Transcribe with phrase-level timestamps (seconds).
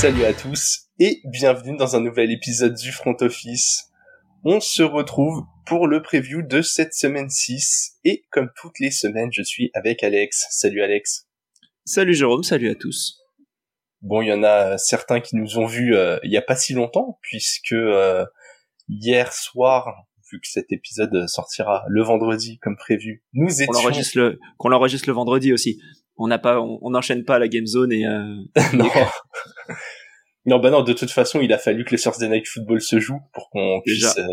[0.00, 3.90] Salut à tous et bienvenue dans un nouvel épisode du Front Office.
[4.44, 9.28] On se retrouve pour le preview de cette semaine 6 et comme toutes les semaines,
[9.30, 10.46] je suis avec Alex.
[10.52, 11.28] Salut Alex.
[11.84, 13.20] Salut Jérôme, salut à tous.
[14.00, 16.56] Bon, il y en a certains qui nous ont vus euh, il y a pas
[16.56, 18.24] si longtemps puisque euh,
[18.88, 23.66] hier soir, vu que cet épisode sortira le vendredi comme prévu, nous étions...
[23.66, 25.78] Qu'on l'enregistre le, qu'on l'enregistre le vendredi aussi.
[26.22, 28.06] On n'a pas, on n'enchaîne pas la Game Zone et...
[28.06, 28.36] Euh...
[28.74, 28.90] non.
[30.44, 33.00] non, bah non, de toute façon, il a fallu que le Thursday Night Football se
[33.00, 34.26] joue pour qu'on puisse euh,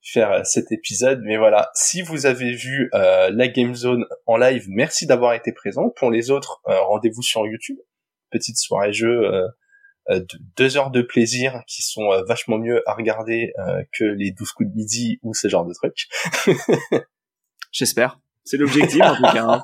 [0.00, 1.20] faire euh, cet épisode.
[1.24, 5.52] Mais voilà, si vous avez vu euh, la Game Zone en live, merci d'avoir été
[5.52, 5.90] présent.
[5.96, 7.78] Pour les autres, rendez-vous sur YouTube.
[8.30, 9.22] Petite soirée jeu
[10.10, 13.54] de deux heures de plaisir qui sont vachement mieux à regarder
[13.92, 16.08] que les 12 coups de midi ou ce genre de trucs.
[17.72, 18.20] J'espère.
[18.44, 19.44] C'est l'objectif en tout cas.
[19.44, 19.62] Hein.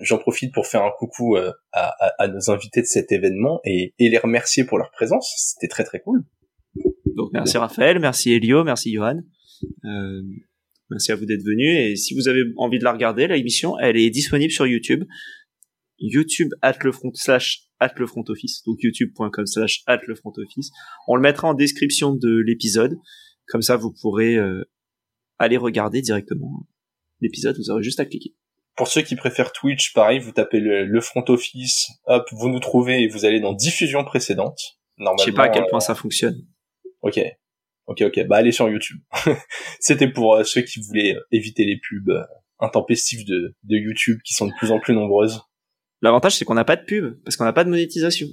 [0.00, 3.94] J'en profite pour faire un coucou à, à, à, nos invités de cet événement et,
[3.98, 5.32] et les remercier pour leur présence.
[5.38, 6.24] C'était très très cool.
[7.16, 9.20] Donc merci Raphaël, merci Elio, merci Johan.
[9.84, 10.22] Euh,
[10.90, 13.78] merci à vous d'être venus et si vous avez envie de la regarder, la émission,
[13.78, 15.04] elle est disponible sur YouTube.
[15.98, 20.32] YouTube at le front slash at le front office, donc youtube.com slash at le front
[20.36, 20.70] office.
[21.08, 22.98] On le mettra en description de l'épisode,
[23.48, 24.62] comme ça vous pourrez euh,
[25.38, 26.66] aller regarder directement
[27.20, 28.34] l'épisode, vous aurez juste à cliquer.
[28.76, 32.60] Pour ceux qui préfèrent Twitch, pareil, vous tapez le, le, front office, hop, vous nous
[32.60, 34.60] trouvez et vous allez dans diffusion précédente.
[34.98, 36.36] Normalement, Je sais pas à quel point euh, ça fonctionne.
[37.02, 37.20] Ok,
[37.86, 38.26] ok, ok.
[38.26, 39.00] Bah allez sur YouTube.
[39.80, 42.22] C'était pour euh, ceux qui voulaient éviter les pubs euh,
[42.60, 45.40] intempestives de, de YouTube qui sont de plus en plus nombreuses.
[46.02, 48.26] L'avantage, c'est qu'on n'a pas de pub, parce qu'on n'a pas de monétisation.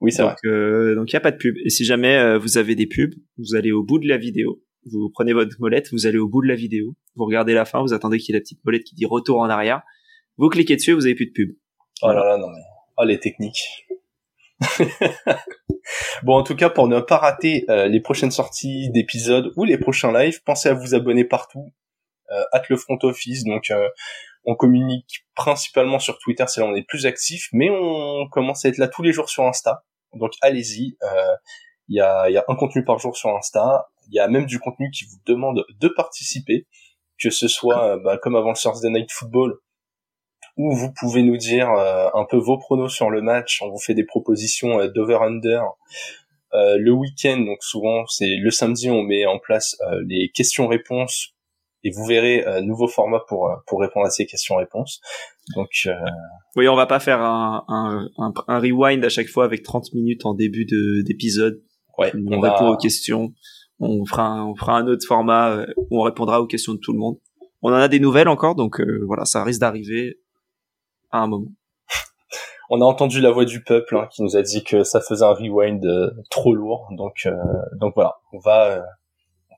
[0.00, 0.34] Oui, c'est vrai.
[0.44, 1.56] Euh, donc, il n'y a pas de pub.
[1.64, 4.62] Et si jamais euh, vous avez des pubs, vous allez au bout de la vidéo.
[4.90, 6.94] Vous prenez votre molette, vous allez au bout de la vidéo.
[7.16, 9.40] Vous regardez la fin, vous attendez qu'il y ait la petite molette qui dit retour
[9.40, 9.82] en arrière.
[10.36, 11.56] Vous cliquez dessus et vous avez plus de pub.
[12.02, 12.62] Oh là là, non mais...
[12.98, 13.86] Oh, les techniques.
[16.22, 19.76] bon, en tout cas, pour ne pas rater euh, les prochaines sorties d'épisodes ou les
[19.76, 21.72] prochains lives, pensez à vous abonner partout.
[22.30, 23.72] Euh, at le front office, donc
[24.44, 28.64] on communique principalement sur Twitter, c'est là où on est plus actif, mais on commence
[28.64, 29.84] à être là tous les jours sur Insta.
[30.12, 30.96] Donc allez-y,
[31.88, 34.28] il euh, y, a, y, a, un contenu par jour sur Insta, il y a
[34.28, 36.66] même du contenu qui vous demande de participer,
[37.18, 39.58] que ce soit euh, bah, comme avant le Thursday Night Football,
[40.56, 43.78] où vous pouvez nous dire euh, un peu vos pronos sur le match, on vous
[43.78, 45.62] fait des propositions euh, d'over-under.
[46.52, 49.76] le week-end, donc souvent c'est le samedi, on met en place
[50.06, 51.36] les questions-réponses
[51.86, 55.00] et vous verrez euh, nouveau format pour euh, pour répondre à ces questions-réponses.
[55.54, 55.92] Donc euh...
[56.56, 58.08] oui, on va pas faire un, un,
[58.48, 61.62] un, rewind à chaque fois avec 30 minutes en début de d'épisode.
[61.98, 63.32] Ouais, on, répond aux questions.
[63.80, 66.78] On fera un, on fera un autre format euh, où on répondra aux questions de
[66.78, 67.16] tout le monde.
[67.62, 70.20] On en a des nouvelles encore, donc voilà, ça risque d'arriver
[71.10, 71.50] à un moment.
[72.70, 75.24] on a entendu la voix du peuple hein, qui nous a dit que ça faisait
[75.24, 75.84] un rewind
[76.30, 77.26] trop lourd, donc
[77.80, 78.84] donc voilà, on va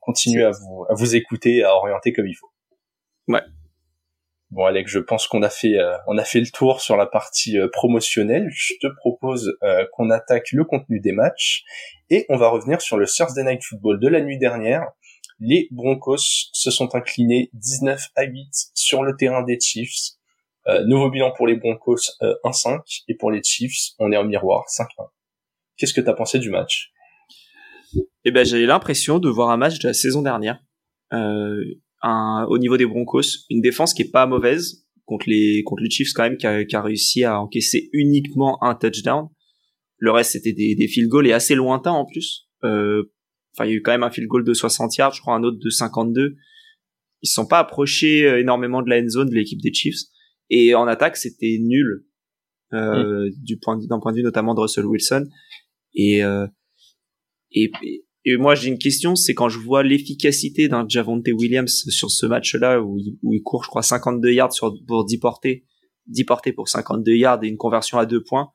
[0.01, 2.51] continuer à vous, à vous écouter, à orienter comme il faut.
[3.27, 3.43] Ouais.
[4.51, 7.05] Bon Alex, je pense qu'on a fait euh, on a fait le tour sur la
[7.05, 8.49] partie euh, promotionnelle.
[8.51, 11.65] Je te propose euh, qu'on attaque le contenu des matchs
[12.09, 14.87] et on va revenir sur le Thursday Night Football de la nuit dernière.
[15.39, 20.17] Les Broncos se sont inclinés 19 à 8 sur le terrain des Chiefs.
[20.87, 24.87] nouveau bilan pour les Broncos 1-5 et pour les Chiefs, on est en miroir 5-1.
[25.77, 26.91] Qu'est-ce que tu as pensé du match?
[28.25, 30.59] Eh ben j'ai l'impression de voir un match de la saison dernière.
[32.03, 35.91] Un, au niveau des Broncos, une défense qui est pas mauvaise contre les contre les
[35.91, 39.29] Chiefs quand même, qui a, qui a réussi à encaisser uniquement un touchdown.
[39.97, 42.49] Le reste c'était des, des field goals et assez lointains en plus.
[42.65, 43.05] Euh,
[43.55, 45.35] enfin, il y a eu quand même un field goal de 60 yards, je crois
[45.35, 46.37] un autre de 52.
[47.23, 50.03] Ils se sont pas approchés euh, énormément de la end zone de l'équipe des Chiefs.
[50.51, 52.07] Et en attaque, c'était nul
[52.73, 53.31] euh, mm.
[53.43, 55.27] du point d'un point de vue notamment de Russell Wilson.
[55.95, 56.47] Et euh,
[57.51, 58.05] et, et
[58.37, 62.83] moi, j'ai une question, c'est quand je vois l'efficacité d'un Javonte Williams sur ce match-là,
[62.83, 65.65] où il, où il court, je crois, 52 yards sur, pour 10 portées,
[66.07, 68.51] 10 portées pour 52 yards et une conversion à deux points,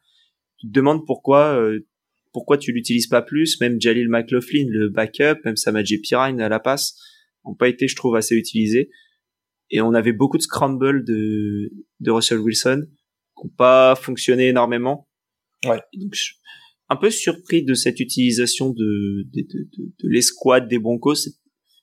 [0.58, 1.88] tu te demandes pourquoi, euh,
[2.34, 6.60] pourquoi tu l'utilises pas plus, même Jalil McLaughlin, le backup, même Samadji Pirine à la
[6.60, 6.98] passe,
[7.44, 8.90] ont pas été, je trouve, assez utilisés.
[9.70, 12.86] Et on avait beaucoup de scramble de, de Russell Wilson,
[13.38, 15.08] qui n'ont pas fonctionné énormément.
[15.66, 15.80] Ouais.
[15.96, 16.16] donc,
[16.94, 21.30] un peu surpris de cette utilisation de, de, de, de, l'escouade des Broncos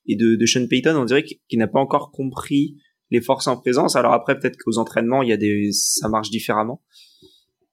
[0.07, 0.97] et de, de Sean Payton.
[0.97, 2.77] On dirait qu'il n'a pas encore compris
[3.11, 3.97] les forces en présence.
[3.97, 6.83] Alors après, peut-être qu'aux entraînements, il y a des, ça marche différemment.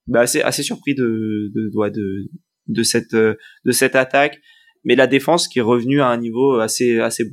[0.07, 2.29] Bah, assez, assez surpris de, de, de,
[2.67, 4.39] de, cette, de cette attaque.
[4.83, 7.25] Mais la défense qui est revenue à un niveau assez, assez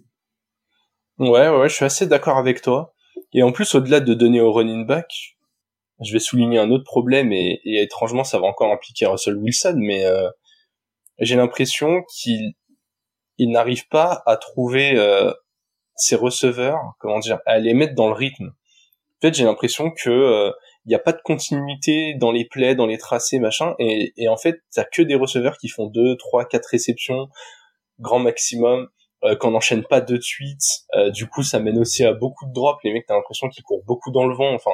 [1.18, 1.30] bon.
[1.30, 2.94] Ouais, ouais, je suis assez d'accord avec toi.
[3.32, 5.33] Et en plus, au-delà de donner au running back,
[6.00, 10.04] je vais souligner un autre problème et, étrangement ça va encore impliquer Russell Wilson, mais
[10.04, 10.28] euh,
[11.18, 12.54] j'ai l'impression qu'il
[13.38, 15.32] il n'arrive pas à trouver euh,
[15.96, 18.46] ses receveurs, comment dire, à les mettre dans le rythme.
[18.48, 20.52] En fait, j'ai l'impression que euh,
[20.86, 24.60] n'y a pas de continuité dans les plays, dans les tracés, machin, et, en fait,
[24.72, 27.28] t'as que des receveurs qui font deux, trois, quatre réceptions,
[28.00, 28.88] grand maximum,
[29.24, 30.84] euh, qu'on n'enchaîne pas de suite.
[30.94, 32.80] Euh, du coup, ça mène aussi à beaucoup de drops.
[32.84, 34.52] Les mecs, t'as l'impression qu'ils courent beaucoup dans le vent.
[34.52, 34.72] Enfin,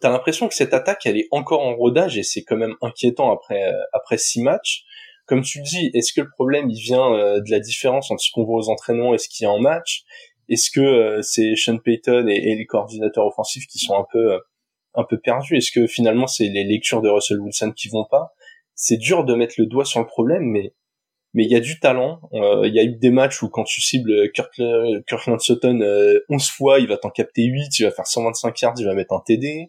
[0.00, 3.32] t'as l'impression que cette attaque, elle est encore en rodage et c'est quand même inquiétant
[3.32, 4.84] après euh, après six matchs.
[5.26, 8.22] Comme tu le dis, est-ce que le problème il vient euh, de la différence entre
[8.22, 10.02] ce qu'on voit aux entraînements et ce qu'il y a en match?
[10.48, 14.40] Est-ce que euh, c'est Sean Payton et, les coordinateurs offensifs qui sont un peu
[14.94, 15.56] un peu perdus?
[15.56, 18.32] Est-ce que finalement c'est les lectures de Russell Wilson qui vont pas?
[18.74, 20.74] C'est dur de mettre le doigt sur le problème, mais
[21.34, 22.20] mais il y a du talent.
[22.32, 25.80] Il y a eu des matchs où quand tu cibles Kirkland, Sutton
[26.28, 29.14] 11 fois, il va t'en capter 8, il va faire 125 yards, il va mettre
[29.14, 29.68] un TD.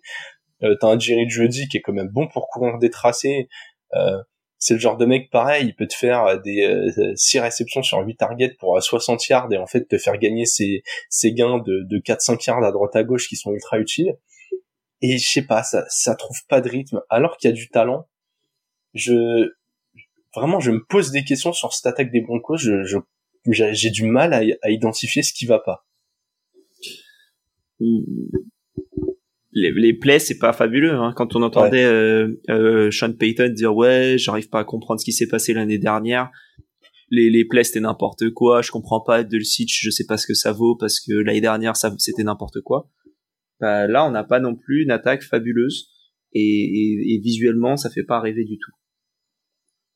[0.64, 3.50] Euh, T'as un Jerry Jody qui est quand même bon pour courir des tracés.
[3.94, 4.22] Euh,
[4.58, 7.98] c'est le genre de mec pareil, il peut te faire des euh, 6 réceptions sur
[7.98, 11.82] 8 targets pour 60 yards et en fait te faire gagner ses, ses gains de,
[11.90, 14.16] de 4-5 yards à droite à gauche qui sont ultra utiles.
[15.02, 17.02] Et je sais pas, ça, ça trouve pas de rythme.
[17.10, 18.08] Alors qu'il y a du talent,
[18.94, 19.50] je
[20.36, 22.58] vraiment je me pose des questions sur cette attaque des Broncos.
[22.58, 22.98] Je, je
[23.46, 25.86] j'ai du mal à, à, identifier ce qui va pas.
[27.80, 28.02] Hmm
[29.54, 31.14] les, les plays c'est pas fabuleux hein.
[31.16, 35.12] quand on entendait euh, euh, Sean Payton dire ouais j'arrive pas à comprendre ce qui
[35.12, 36.30] s'est passé l'année dernière
[37.10, 40.34] les, les plays c'était n'importe quoi je comprends pas sitch je sais pas ce que
[40.34, 42.90] ça vaut parce que l'année dernière ça c'était n'importe quoi
[43.60, 45.90] bah, là on n'a pas non plus une attaque fabuleuse
[46.34, 48.72] et, et, visuellement ça fait pas rêver du tout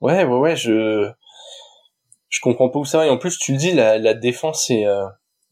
[0.01, 1.09] ouais ouais ouais je
[2.29, 4.69] je comprends pas où ça va et en plus tu le dis la, la défense
[4.69, 5.05] est euh,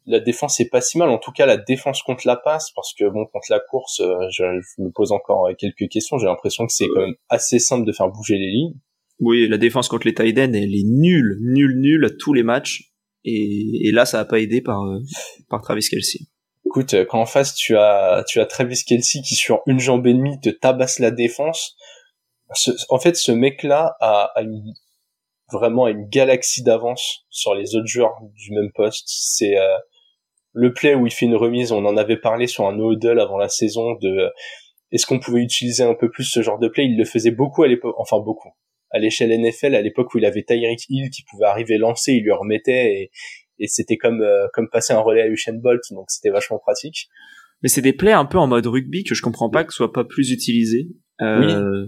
[0.05, 1.09] la défense est pas si mal.
[1.09, 4.15] En tout cas, la défense contre la passe, parce que bon, contre la course, euh,
[4.31, 4.43] je,
[4.79, 6.17] me pose encore euh, quelques questions.
[6.17, 8.73] J'ai l'impression que c'est quand même assez simple de faire bouger les lignes.
[9.19, 12.91] Oui, la défense contre les tight elle est nulle, nulle, nulle à tous les matchs.
[13.25, 14.99] Et, là, ça a pas aidé par euh,
[15.49, 16.19] par Travis Kelsey.
[16.65, 20.13] Écoute, quand en face tu as tu as Travis Kelsey qui sur une jambe et
[20.13, 21.77] demie te tabasse la défense.
[22.89, 24.73] En fait, ce mec-là a, a une,
[25.51, 29.05] vraiment une galaxie d'avance sur les autres joueurs du même poste.
[29.07, 29.55] C'est
[30.53, 33.37] le play où il fait une remise, on en avait parlé sur un no-huddle avant
[33.37, 34.29] la saison de euh,
[34.91, 36.85] est-ce qu'on pouvait utiliser un peu plus ce genre de play?
[36.85, 38.49] Il le faisait beaucoup à l'époque, enfin beaucoup.
[38.91, 42.23] À l'échelle NFL, à l'époque où il avait Tyreek Hill qui pouvait arriver lancer, il
[42.23, 43.11] lui remettait et,
[43.57, 47.07] et c'était comme euh, comme passer un relais à Usain Bolt, donc c'était vachement pratique.
[47.63, 49.77] Mais c'est des plays un peu en mode rugby que je comprends pas que ce
[49.77, 50.89] soit pas plus utilisé.
[51.21, 51.87] Euh,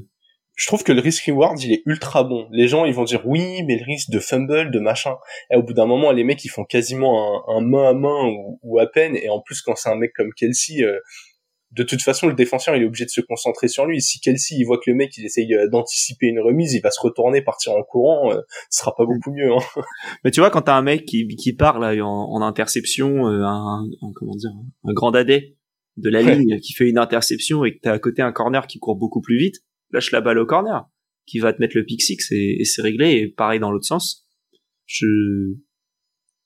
[0.55, 2.47] je trouve que le risk reward il est ultra bon.
[2.51, 5.15] Les gens ils vont dire oui mais le risque de fumble, de machin.
[5.51, 8.79] Et au bout d'un moment les mecs ils font quasiment un, main à main ou,
[8.79, 9.15] à peine.
[9.17, 10.97] Et en plus quand c'est un mec comme Kelsey, euh,
[11.71, 14.01] de toute façon le défenseur il est obligé de se concentrer sur lui.
[14.01, 16.89] Si Kelsey il voit que le mec il essaye euh, d'anticiper une remise, il va
[16.89, 19.51] se retourner, partir en courant, euh, ce sera pas beaucoup mieux.
[19.51, 19.81] Hein.
[20.23, 23.83] Mais tu vois quand t'as un mec qui, qui part là en, interception, un,
[24.15, 24.51] comment dire,
[24.85, 25.57] un grand dadais
[25.97, 28.79] de la ligne qui fait une interception et que t'as à côté un corner qui
[28.79, 30.85] court beaucoup plus vite lâche la balle au corner,
[31.25, 33.11] qui va te mettre le pick six et, c'est réglé.
[33.11, 34.27] Et pareil dans l'autre sens.
[34.85, 35.05] Je.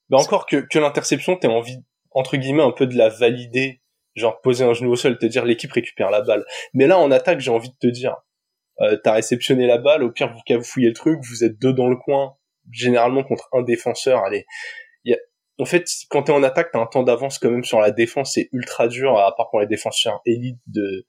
[0.10, 1.78] Bah encore que, que l'interception, t'as envie
[2.12, 3.82] entre guillemets un peu de la valider,
[4.16, 6.46] genre poser un genou au sol, te dire l'équipe récupère la balle.
[6.74, 8.16] Mais là en attaque, j'ai envie de te dire,
[8.82, 11.88] euh, t'as réceptionné la balle, au pire vous fouillez le truc, vous êtes deux dans
[11.88, 12.36] le coin,
[12.72, 14.24] généralement contre un défenseur.
[14.24, 14.46] Allez,
[15.06, 15.18] y a...
[15.60, 18.34] en fait, quand t'es en attaque, t'as un temps d'avance quand même sur la défense,
[18.34, 21.06] c'est ultra dur, à part pour les défenseurs élites de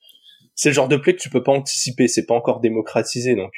[0.61, 3.51] c'est le genre de play que tu peux pas anticiper, c'est pas encore démocratisé donc.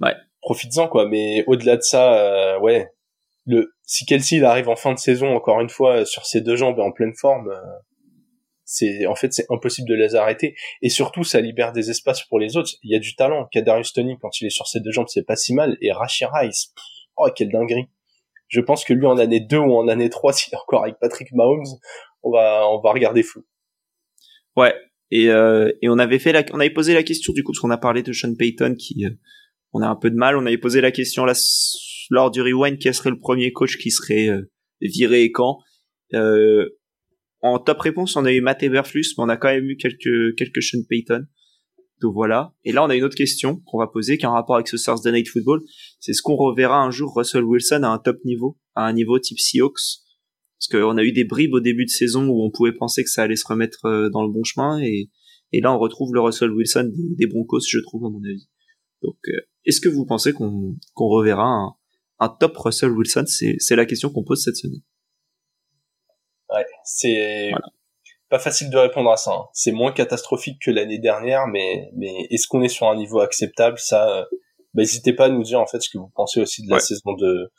[0.00, 0.14] Ouais.
[0.40, 2.88] Profites-en quoi, mais au-delà de ça, euh, ouais,
[3.44, 6.56] le si Kelsey il arrive en fin de saison encore une fois sur ses deux
[6.56, 7.60] jambes et en pleine forme, euh,
[8.64, 12.38] c'est en fait c'est impossible de les arrêter et surtout ça libère des espaces pour
[12.38, 12.70] les autres.
[12.82, 13.46] Il y a du talent.
[13.52, 16.28] Kadarius Tony quand il est sur ses deux jambes c'est pas si mal et Rashid
[16.32, 16.72] Rice,
[17.18, 17.90] oh quelle dinguerie.
[18.48, 20.98] Je pense que lui en année 2 ou en année 3 s'il est encore avec
[20.98, 21.76] Patrick Mahomes,
[22.22, 23.44] on va on va regarder flou.
[24.56, 24.74] Ouais,
[25.14, 27.60] et, euh, et on avait fait la, on avait posé la question du coup parce
[27.60, 29.10] qu'on a parlé de Sean Payton qui, euh,
[29.74, 30.38] on a un peu de mal.
[30.38, 31.34] On avait posé la question là
[32.08, 34.50] lors du rewind quel serait le premier coach qui serait euh,
[34.80, 35.58] viré et quand.
[36.14, 40.34] en top réponse, on a eu Matt Eberflus, mais on a quand même eu quelques
[40.38, 41.26] quelques Sean Payton.
[42.00, 42.54] Donc voilà.
[42.64, 44.66] Et là, on a une autre question qu'on va poser qui a un rapport avec
[44.66, 45.60] ce Thursday Night Football.
[46.00, 49.18] C'est ce qu'on reverra un jour Russell Wilson à un top niveau, à un niveau
[49.18, 50.00] type Seahawks
[50.62, 53.10] parce qu'on a eu des bribes au début de saison où on pouvait penser que
[53.10, 55.10] ça allait se remettre euh, dans le bon chemin et,
[55.50, 58.48] et là on retrouve le Russell Wilson des, Broncos je trouve à mon avis.
[59.02, 61.74] Donc euh, est-ce que vous pensez qu'on qu'on reverra un,
[62.20, 63.24] un, top Russell Wilson?
[63.26, 64.82] C'est la question qu'on pose cette semaine.
[66.50, 67.50] Ouais c'est
[68.28, 69.32] pas facile de répondre à ça.
[69.32, 69.46] Hein.
[69.52, 73.78] C'est moins catastrophique que l'année dernière, mais mais est-ce qu'on est sur un niveau acceptable?
[73.78, 74.28] Ça,
[74.74, 76.78] bah, n'hésitez pas à nous dire en fait ce que vous pensez aussi de la
[76.78, 77.50] saison de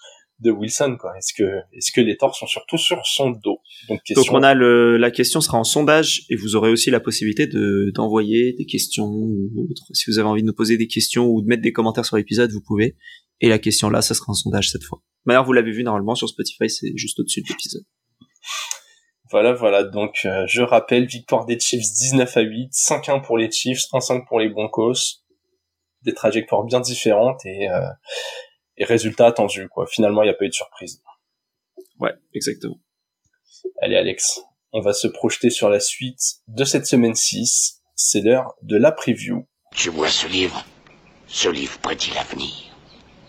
[0.43, 1.17] de Wilson quoi.
[1.17, 3.59] Est-ce que est-ce que les torts sont surtout sur son dos?
[3.89, 4.23] Donc, question...
[4.23, 7.47] Donc on a le la question sera en sondage et vous aurez aussi la possibilité
[7.47, 9.83] de d'envoyer des questions ou autre.
[9.93, 12.17] Si vous avez envie de nous poser des questions ou de mettre des commentaires sur
[12.17, 12.95] l'épisode, vous pouvez.
[13.41, 15.01] Et la question là, ça sera un sondage cette fois.
[15.25, 17.83] D'ailleurs, vous l'avez vu normalement sur Spotify, c'est juste au-dessus de l'épisode.
[19.31, 19.83] Voilà, voilà.
[19.83, 24.27] Donc, euh, je rappelle, victoire des Chiefs 19 à 8, 5-1 pour les Chiefs, 1-5
[24.27, 25.23] pour les Broncos.
[26.03, 27.79] Des trajectoires bien différentes et, euh,
[28.77, 29.87] et résultats attendus, quoi.
[29.87, 31.01] Finalement, il n'y a pas eu de surprise.
[31.99, 32.79] Ouais, exactement.
[33.81, 34.41] Allez, Alex.
[34.75, 37.81] On va se projeter sur la suite de cette semaine 6.
[37.95, 39.47] C'est l'heure de la preview.
[39.75, 40.65] Tu vois ce livre?
[41.27, 42.51] Ce livre prédit l'avenir.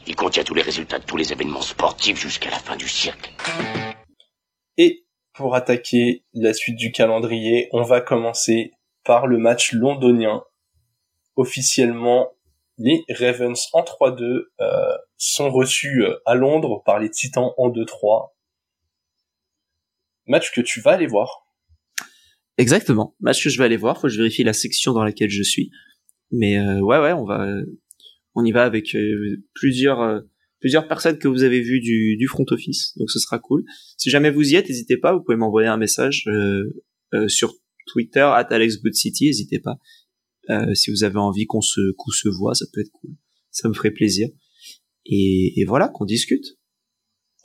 [0.06, 3.30] Il contient tous les résultats de tous les événements sportifs jusqu'à la fin du siècle.
[4.78, 8.72] Et pour attaquer la suite du calendrier, on va commencer
[9.04, 10.42] par le match londonien.
[11.36, 12.30] Officiellement,
[12.78, 14.22] les Ravens en 3-2
[14.60, 18.32] euh, sont reçus euh, à Londres par les Titans en 2-3.
[20.26, 21.46] Match que tu vas aller voir.
[22.56, 23.96] Exactement, match que je vais aller voir.
[23.96, 25.70] Faut que je vérifie la section dans laquelle je suis.
[26.30, 27.46] Mais euh, ouais, ouais, on va
[28.34, 30.20] on y va avec euh, plusieurs euh,
[30.60, 33.64] plusieurs personnes que vous avez vues du, du front office, donc ce sera cool.
[33.98, 37.52] Si jamais vous y êtes, n'hésitez pas, vous pouvez m'envoyer un message euh, sur
[37.86, 39.76] Twitter at AlexGoodCity, n'hésitez pas.
[40.74, 43.10] Si vous avez envie qu'on se qu'on se voit, ça peut être cool,
[43.50, 44.28] ça me ferait plaisir.
[45.06, 46.44] Et, et voilà, qu'on discute.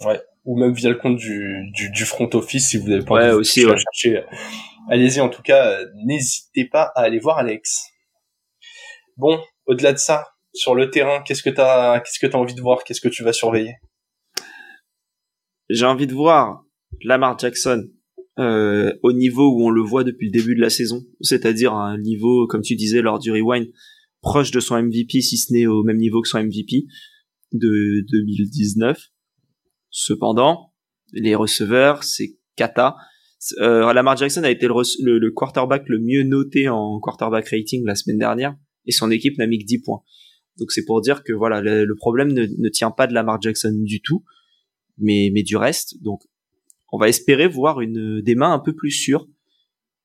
[0.05, 3.15] Ouais, ou même via le compte du, du, du front office si vous n'avez pas
[3.15, 3.75] ouais, aussi ouais.
[3.77, 4.23] chercher.
[4.89, 7.83] Allez-y, en tout cas, n'hésitez pas à aller voir Alex.
[9.17, 12.61] Bon, au-delà de ça, sur le terrain, qu'est-ce que t'as, qu'est-ce que t'as envie de
[12.61, 13.75] voir, qu'est-ce que tu vas surveiller?
[15.69, 16.63] J'ai envie de voir
[17.03, 17.83] Lamar Jackson
[18.39, 21.97] euh, au niveau où on le voit depuis le début de la saison, c'est-à-dire un
[21.99, 23.67] niveau, comme tu disais lors du rewind,
[24.21, 26.85] proche de son MVP, si ce n'est au même niveau que son MVP
[27.51, 28.97] de 2019.
[29.89, 30.73] Cependant,
[31.13, 32.95] les receveurs, c'est kata.
[33.59, 37.95] Euh, Lamar Jackson a été le, le, quarterback le mieux noté en quarterback rating la
[37.95, 38.55] semaine dernière
[38.85, 40.01] et son équipe n'a mis que 10 points.
[40.57, 44.01] Donc c'est pour dire que voilà, le, problème ne, tient pas de Lamar Jackson du
[44.01, 44.25] tout,
[44.97, 46.01] mais mais du reste.
[46.03, 46.21] Donc
[46.91, 49.27] on va espérer voir une des mains un peu plus sûres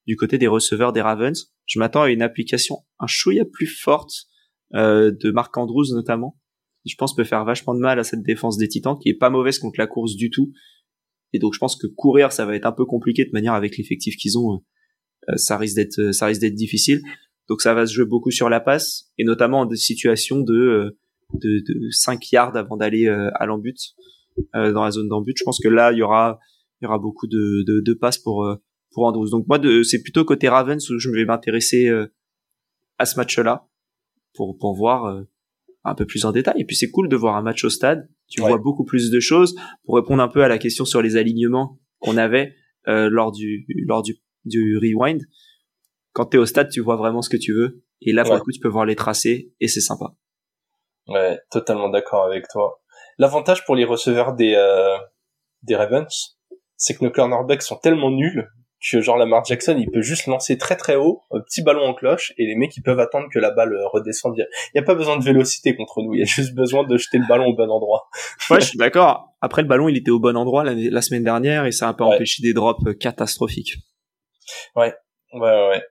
[0.07, 1.53] du côté des receveurs des Ravens.
[1.67, 4.27] Je m'attends à une application un chouïa plus forte
[4.75, 6.39] euh, de Mark Andrews notamment.
[6.85, 9.31] Je pense peut faire vachement de mal à cette défense des Titans qui est pas
[9.31, 10.53] mauvaise contre la course du tout.
[11.33, 13.77] Et donc je pense que courir ça va être un peu compliqué de manière avec
[13.79, 14.63] l'effectif qu'ils ont.
[15.31, 17.01] Euh, ça risque d'être ça risque d'être difficile.
[17.49, 20.55] Donc ça va se jouer beaucoup sur la passe et notamment en des situations de
[20.55, 20.99] euh,
[21.33, 23.95] de, de 5 yards avant d'aller euh, à l'embut
[24.55, 25.35] euh, dans la zone d'embut.
[25.37, 26.39] Je pense que là il y aura
[26.85, 28.47] il y aura beaucoup de de, de passes pour
[28.93, 29.31] pour Andrews.
[29.31, 31.91] Donc moi c'est plutôt côté Ravens où je vais m'intéresser
[32.99, 33.67] à ce match-là
[34.35, 35.25] pour pour voir
[35.85, 36.55] un peu plus en détail.
[36.59, 38.09] Et puis c'est cool de voir un match au stade.
[38.29, 41.17] Tu vois beaucoup plus de choses pour répondre un peu à la question sur les
[41.17, 42.55] alignements qu'on avait
[42.87, 45.23] lors du lors du du rewind
[46.15, 47.85] quand t'es au stade, tu vois vraiment ce que tu veux.
[48.01, 50.15] Et là, pour le coup, tu peux voir les tracés et c'est sympa.
[51.09, 52.81] Ouais, totalement d'accord avec toi.
[53.19, 54.97] L'avantage pour les receveurs des euh,
[55.63, 56.39] des Ravens,
[56.77, 58.49] c'est que nos cornerbacks sont tellement nuls
[58.91, 61.95] que genre Lamar Jackson, il peut juste lancer très très haut, un petit ballon en
[61.95, 64.35] cloche, et les mecs ils peuvent attendre que la balle redescende.
[64.37, 66.97] Il y a pas besoin de vélocité contre nous, il y a juste besoin de
[66.99, 68.09] jeter le ballon au bon endroit.
[68.51, 69.31] ouais, je suis d'accord.
[69.41, 71.91] Après le ballon, il était au bon endroit la, la semaine dernière et ça a
[71.91, 73.77] un peu empêché des drops catastrophiques.
[74.77, 74.95] Ouais,
[75.33, 75.83] ouais, ouais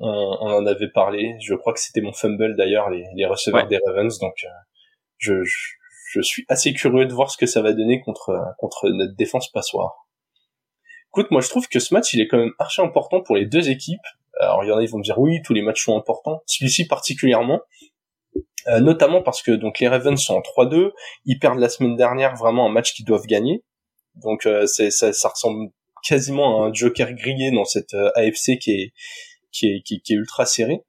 [0.00, 1.36] on, en avait parlé.
[1.40, 4.18] Je crois que c'était mon fumble d'ailleurs, les, les receveurs des Ravens.
[4.18, 4.48] Donc, euh,
[5.18, 5.34] je,
[6.12, 9.50] je, suis assez curieux de voir ce que ça va donner contre contre notre défense
[9.50, 9.99] passoire.
[11.12, 13.46] Écoute, moi je trouve que ce match il est quand même archi important pour les
[13.46, 14.00] deux équipes.
[14.38, 16.42] Alors il y en a ils vont me dire oui, tous les matchs sont importants.
[16.46, 17.60] Celui-ci particulièrement,
[18.68, 20.92] euh, notamment parce que donc les Ravens sont en 3-2,
[21.24, 23.64] ils perdent la semaine dernière vraiment un match qu'ils doivent gagner.
[24.14, 25.70] Donc euh, ça, ça ressemble
[26.06, 28.92] quasiment à un Joker grillé dans cette AFC qui est
[29.52, 30.84] qui est, qui est ultra serré.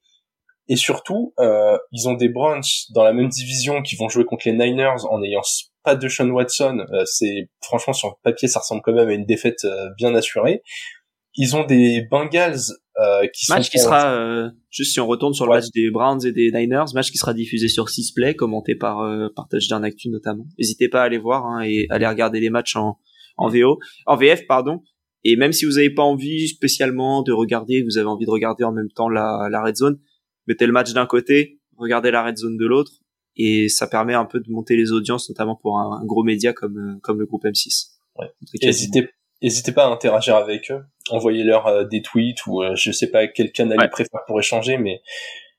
[0.67, 2.61] Et surtout, euh, ils ont des Browns
[2.91, 5.41] dans la même division qui vont jouer contre les Niners en ayant
[5.83, 6.85] pas de Sean Watson.
[6.93, 10.13] Euh, c'est franchement sur le papier, ça ressemble quand même à une défaite euh, bien
[10.15, 10.61] assurée.
[11.35, 12.59] Ils ont des Bengals
[12.99, 16.25] euh, qui match qui sera euh, juste si on retourne sur le match des Browns
[16.25, 20.09] et des Niners, match qui sera diffusé sur Sisplay, commenté par euh, par Touchdown Actu
[20.09, 20.45] notamment.
[20.59, 22.99] N'hésitez pas à aller voir hein, et aller regarder les matchs en
[23.37, 24.81] en VO, en VF pardon.
[25.23, 28.65] Et même si vous n'avez pas envie spécialement de regarder, vous avez envie de regarder
[28.65, 29.97] en même temps la, la red zone,
[30.47, 32.91] mettez le match d'un côté, regardez la red zone de l'autre,
[33.43, 36.77] et ça permet un peu de monter les audiences, notamment pour un, gros média comme
[36.77, 37.91] euh, comme le groupe M6.
[38.17, 38.27] Ouais.
[38.61, 39.09] Hésitez
[39.41, 43.79] n'hésitez pas à interagir avec eux, envoyez-leur des tweets ou je sais pas quel canal
[43.81, 45.01] ils préfèrent pour échanger, mais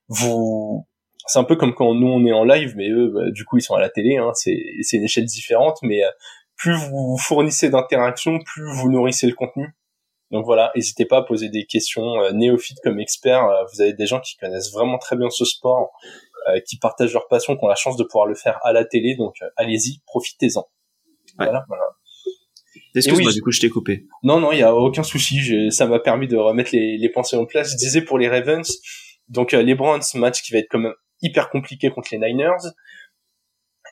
[0.06, 0.86] vous,
[1.26, 3.58] c'est un peu comme quand nous on est en live, mais eux, bah, du coup,
[3.58, 4.18] ils sont à la télé.
[4.18, 4.52] Hein, c'est
[4.92, 6.00] une échelle différente, mais
[6.56, 9.74] plus vous fournissez d'interactions, plus vous nourrissez le contenu.
[10.32, 13.44] Donc voilà, n'hésitez pas à poser des questions euh, néophytes comme experts.
[13.44, 16.31] Euh, vous avez des gens qui connaissent vraiment très bien ce sport, euh,
[16.66, 19.14] qui partagent leur passion, qui ont la chance de pouvoir le faire à la télé.
[19.16, 20.68] Donc allez-y, profitez-en.
[21.38, 21.82] Voilà, voilà.
[22.94, 24.06] Excuse-moi, du coup, je t'ai coupé.
[24.22, 25.70] Non, non, il y a aucun souci.
[25.70, 27.72] ça m'a permis de remettre les, les pensées en place.
[27.72, 28.70] Je disais pour les Ravens,
[29.28, 32.70] donc les Browns, match qui va être quand même hyper compliqué contre les Niners.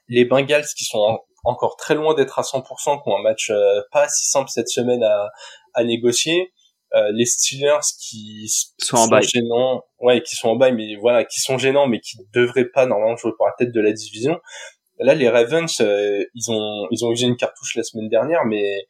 [0.09, 3.51] Les Bengals qui sont encore très loin d'être à 100%, qui ont un match
[3.91, 5.31] pas si simple cette semaine à,
[5.75, 6.53] à négocier.
[6.95, 9.23] Euh, les Steelers qui sont, en bail.
[9.23, 12.87] gênants, ouais, qui sont en bail, mais voilà, qui sont gênants, mais qui devraient pas
[12.87, 14.41] normalement jouer pour la tête de la division.
[14.99, 18.87] Là, les Ravens, euh, ils ont ils ont usé une cartouche la semaine dernière, mais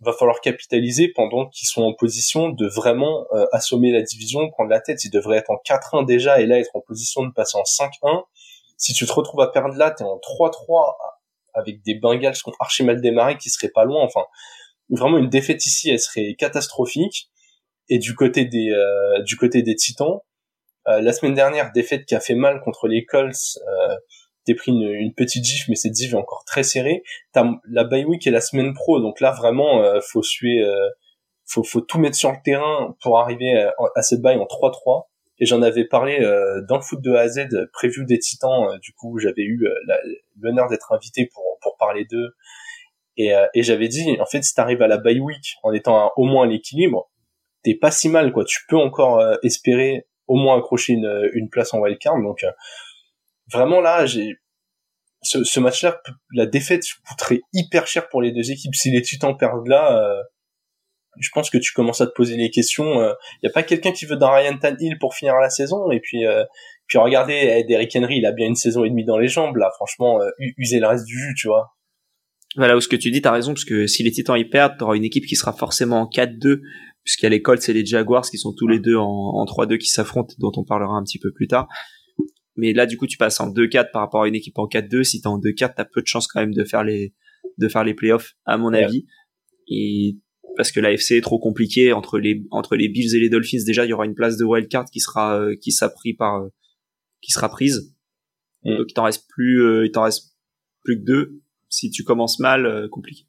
[0.00, 4.70] va falloir capitaliser pendant qu'ils sont en position de vraiment euh, assommer la division, prendre
[4.70, 5.04] la tête.
[5.04, 8.24] Ils devraient être en 4-1 déjà et là être en position de passer en 5-1.
[8.76, 10.96] Si tu te retrouves à perdre là, t'es en 3-3
[11.54, 14.02] avec des Bengals qui ont archi mal démarré, qui seraient pas loin.
[14.02, 14.24] Enfin,
[14.90, 17.30] vraiment une défaite ici, elle serait catastrophique.
[17.88, 20.20] Et du côté des euh, du côté des Titans,
[20.88, 23.58] euh, la semaine dernière, défaite qui a fait mal contre les Colts.
[23.68, 23.96] Euh,
[24.46, 27.02] T'es pris une, une, petite gif, mais cette gif est encore très serrée.
[27.32, 30.88] T'as la bye week et la semaine pro, donc là vraiment, euh, faut suer, euh,
[31.46, 35.08] faut, faut tout mettre sur le terrain pour arriver à, à cette bye en 3-3
[35.38, 38.78] et j'en avais parlé euh, dans le foot de A à Z, preview des Titans.
[38.80, 39.66] du coup, j'avais eu
[40.40, 42.34] l'honneur d'être invité pour pour parler d'eux
[43.20, 46.10] et, euh, et j'avais dit, en fait, si t'arrives à la bye week en étant
[46.16, 47.10] au moins à l'équilibre,
[47.62, 48.44] t'es pas si mal, quoi.
[48.46, 52.18] Tu peux encore euh, espérer au moins accrocher une, une place en wildcard.
[52.22, 52.50] Donc, euh,
[53.52, 54.36] vraiment là, j'ai
[55.22, 56.00] ce, match-là,
[56.34, 58.74] la défaite coûterait hyper cher pour les deux équipes.
[58.74, 60.22] Si les Titans perdent là,
[61.18, 63.02] je pense que tu commences à te poser les questions.
[63.42, 65.90] Il y a pas quelqu'un qui veut dans Ryan Tannehill pour finir la saison?
[65.90, 66.24] Et puis,
[66.86, 69.56] puis regardez, Derrick Henry, il a bien une saison et demie dans les jambes.
[69.56, 71.70] Là, franchement, user le reste du jus, tu vois.
[72.56, 74.76] Voilà où ce que tu dis, t'as raison, parce que si les Titans y perdent,
[74.78, 76.60] t'auras une équipe qui sera forcément en 4-2,
[77.04, 79.44] puisqu'il y a les Colts et les Jaguars qui sont tous les deux en, en
[79.44, 81.68] 3-2 qui s'affrontent, dont on parlera un petit peu plus tard.
[82.56, 85.04] Mais là, du coup, tu passes en 2-4 par rapport à une équipe en 4-2.
[85.04, 87.14] Si t'es en 2-4, t'as peu de chances quand même de faire les,
[87.58, 89.06] de faire les playoffs, à mon avis.
[89.68, 90.18] Et
[90.56, 93.64] parce que l'AFC est trop compliqué entre les, entre les Bills et les Dolphins.
[93.64, 96.42] Déjà, il y aura une place de wildcard qui sera, euh, qui sera pris par,
[96.42, 96.48] euh,
[97.22, 97.94] qui sera prise.
[98.64, 98.76] Mm.
[98.76, 100.34] Donc, il t'en reste plus, euh, il t'en reste
[100.82, 103.24] plus que deux si tu commences mal, euh, compliqué.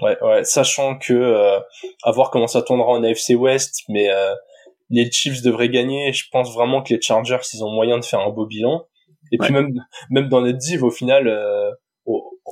[0.00, 1.58] Ouais, ouais, sachant que euh,
[2.04, 4.34] à voir comment ça tournera en AFC West, mais euh,
[4.90, 6.12] les Chiefs devraient gagner.
[6.12, 8.86] Je pense vraiment que les Chargers, ils ont moyen de faire un beau bilan.
[9.32, 9.74] Et puis même
[10.10, 11.70] même dans notre div, au final, euh,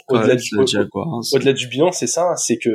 [0.09, 2.71] au-delà du, au, du bilan, c'est ça, c'est que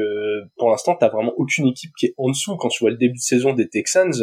[0.58, 2.56] pour l'instant, t'as vraiment aucune équipe qui est en dessous.
[2.56, 4.14] Quand tu vois le début de saison des Texans,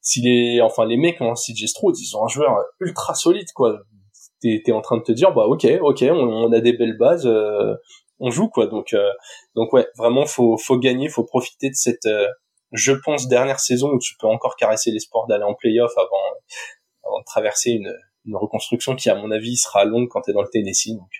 [0.00, 3.80] si les, enfin les mecs en CJ Stroud, ils ont un joueur ultra solide, quoi
[4.40, 7.26] t'es es en train de te dire bah ok ok on, a des belles bases
[7.26, 7.74] euh,
[8.18, 8.66] on joue quoi.
[8.66, 9.10] Donc euh,
[9.54, 12.28] donc ouais vraiment faut faut gagner faut profiter de cette euh,
[12.72, 16.06] je pense dernière saison où tu peux encore caresser l'espoir d'aller en playoff avant
[17.04, 17.94] avant de traverser une
[18.26, 20.94] une reconstruction qui à mon avis sera longue quand t'es dans le Tennessee.
[20.94, 21.10] Donc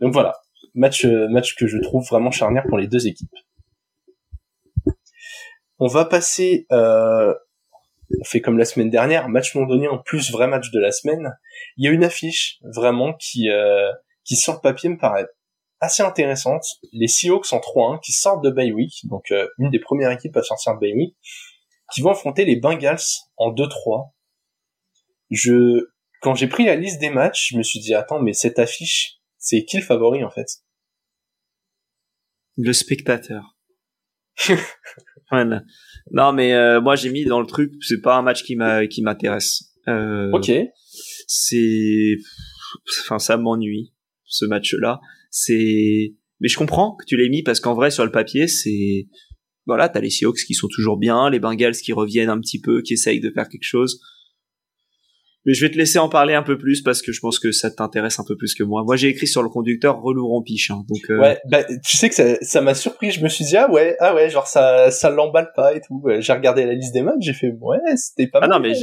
[0.00, 0.34] donc voilà.
[0.74, 3.30] Match match que je trouve vraiment charnière pour les deux équipes.
[5.78, 7.34] On va passer euh,
[8.20, 11.32] on fait comme la semaine dernière, match londonien en plus vrai match de la semaine.
[11.76, 13.90] Il y a une affiche vraiment qui euh,
[14.24, 15.26] qui sur le papier me paraît
[15.80, 16.64] assez intéressante.
[16.92, 20.36] Les Seahawks en 3-1 qui sortent de Bay Week, donc euh, une des premières équipes
[20.36, 21.16] à sortir de Bay Week,
[21.92, 22.98] qui vont affronter les Bengals
[23.36, 24.12] en 2-3.
[25.30, 25.88] Je
[26.22, 29.18] quand j'ai pris la liste des matchs, je me suis dit attends mais cette affiche,
[29.38, 30.46] c'est qui le favori en fait?
[32.56, 33.56] Le spectateur.
[36.12, 38.86] Non, mais euh, moi j'ai mis dans le truc, c'est pas un match qui m'a
[38.86, 39.74] qui m'intéresse.
[39.88, 40.52] Euh, ok.
[41.26, 42.16] C'est,
[43.02, 43.92] enfin, ça m'ennuie
[44.24, 45.00] ce match-là.
[45.30, 49.08] C'est, mais je comprends que tu l'aies mis parce qu'en vrai sur le papier c'est,
[49.66, 52.82] voilà, t'as les Seahawks qui sont toujours bien, les Bengals qui reviennent un petit peu,
[52.82, 54.00] qui essayent de faire quelque chose.
[55.46, 57.52] Mais je vais te laisser en parler un peu plus parce que je pense que
[57.52, 58.82] ça t'intéresse un peu plus que moi.
[58.84, 61.08] Moi, j'ai écrit sur le conducteur relou rompiche, hein, donc.
[61.08, 61.20] Euh...
[61.20, 63.12] Ouais, bah, tu sais que ça, m'a surpris.
[63.12, 66.02] Je me suis dit ah ouais, ah ouais, genre ça, ça l'emballe pas et tout.
[66.18, 68.60] J'ai regardé la liste des matchs, j'ai fait ouais, c'était pas ah mal.
[68.60, 68.74] non mais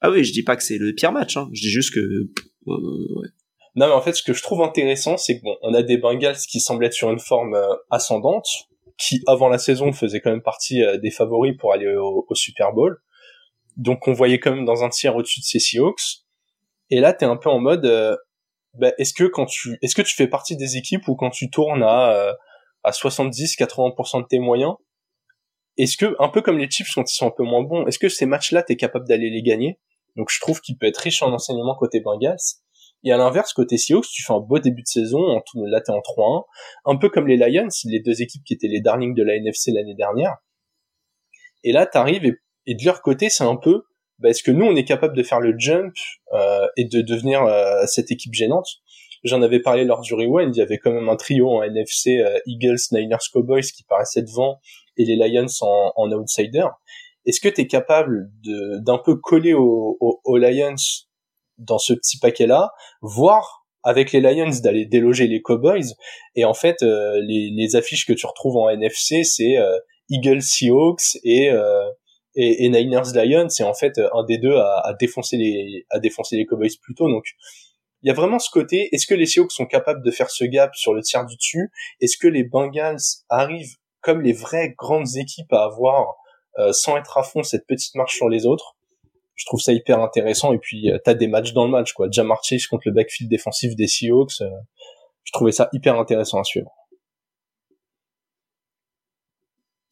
[0.00, 1.36] ah oui, je dis pas que c'est le pire match.
[1.36, 1.48] Hein.
[1.52, 2.00] Je dis juste que.
[2.00, 2.28] Euh,
[2.66, 3.28] ouais.
[3.76, 5.96] Non mais en fait, ce que je trouve intéressant, c'est que bon, on a des
[5.96, 8.46] Bengals qui semblent être sur une forme euh, ascendante,
[8.98, 12.34] qui avant la saison faisaient quand même partie euh, des favoris pour aller au, au
[12.34, 12.98] Super Bowl
[13.76, 16.24] donc on voyait quand même dans un tiers au-dessus de ces Seahawks.
[16.90, 18.16] Et là, t'es un peu en mode, euh,
[18.74, 21.50] bah, est-ce que quand tu, est-ce que tu fais partie des équipes où quand tu
[21.50, 22.32] tournes à, euh,
[22.82, 24.74] à 70-80% de tes moyens,
[25.76, 27.98] est-ce que, un peu comme les Chiefs quand ils sont un peu moins bons, est-ce
[27.98, 29.80] que ces matchs-là, t'es capable d'aller les gagner?
[30.16, 32.36] Donc je trouve qu'il peut être riche en enseignement côté Bengals.
[33.02, 35.80] Et à l'inverse, côté Seahawks, tu fais un beau début de saison, en tout, là
[35.80, 36.44] t'es en 3-1,
[36.86, 39.72] un peu comme les Lions, les deux équipes qui étaient les darlings de la NFC
[39.72, 40.36] l'année dernière.
[41.64, 43.84] Et là, t'arrives et, et de leur côté, c'est un peu,
[44.18, 45.94] bah, est-ce que nous, on est capable de faire le jump
[46.32, 48.66] euh, et de devenir euh, cette équipe gênante?
[49.24, 52.18] J'en avais parlé lors du rewind, il y avait quand même un trio en NFC,
[52.18, 54.60] euh, Eagles, Niners, Cowboys qui paraissait devant
[54.96, 56.66] et les Lions en, en outsider.
[57.26, 60.74] Est-ce que tu es capable d'un peu coller aux Lions
[61.58, 65.94] dans ce petit paquet-là, voire avec les Lions d'aller déloger les Cowboys?
[66.34, 69.78] Et en fait euh, les, les, affiches que tu retrouves en NFC c'est euh,
[70.10, 71.88] Eagles Seahawks et, euh,
[72.36, 75.98] et, et Niners Lions c'est en fait un des deux à, à, défoncer les à
[75.98, 77.08] défoncer les Cowboys plus tôt.
[77.08, 77.24] Donc
[78.02, 80.44] il y a vraiment ce côté est-ce que les Seahawks sont capables de faire ce
[80.44, 81.70] gap sur le tiers du dessus?
[82.00, 86.16] Est-ce que les Bengals arrivent comme les vraies grandes équipes à avoir
[86.58, 88.76] euh, sans être à fond cette petite marche sur les autres?
[89.36, 90.52] Je trouve ça hyper intéressant.
[90.52, 92.08] Et puis euh, t'as des matchs dans le match quoi.
[92.10, 94.50] Jamar Chase contre le backfield défensif des Seahawks euh,
[95.24, 96.70] je trouvais ça hyper intéressant à suivre.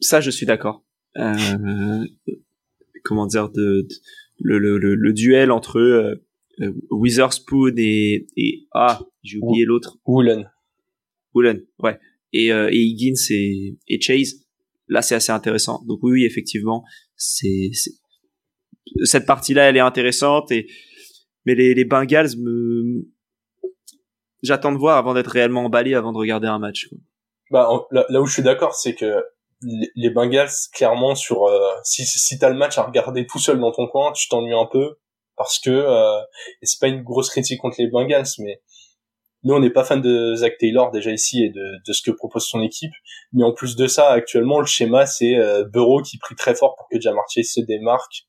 [0.00, 0.82] Ça je suis d'accord.
[0.82, 0.91] euh,
[3.04, 3.86] comment dire de,
[4.40, 6.14] le, le, le, duel entre euh,
[6.90, 9.98] Witherspoon et, et ah j'ai oublié l'autre.
[10.06, 10.50] Woolen.
[11.34, 11.98] Woolen ouais.
[12.32, 14.46] Et, et Higgins et, et Chase.
[14.88, 15.82] Là c'est assez intéressant.
[15.86, 16.84] Donc oui, oui effectivement
[17.16, 17.70] c'est
[19.04, 20.66] cette partie-là, elle est intéressante et
[21.44, 23.06] mais les, les Bengals me
[24.42, 26.88] j'attends de voir avant d'être réellement emballé avant de regarder un match.
[27.50, 29.22] Bah là, où je suis d'accord, c'est que
[29.94, 33.72] les, Bengals clairement sur euh, si si t'as le match à regarder tout seul dans
[33.72, 34.98] ton coin, tu t'ennuies un peu
[35.36, 36.20] parce que euh,
[36.60, 38.60] et c'est pas une grosse critique contre les Bengals, mais
[39.44, 42.10] nous on n'est pas fan de Zach Taylor déjà ici et de, de ce que
[42.10, 42.92] propose son équipe,
[43.32, 46.76] mais en plus de ça, actuellement le schéma c'est euh, Burrow qui prie très fort
[46.76, 48.26] pour que Jamar Chase se démarque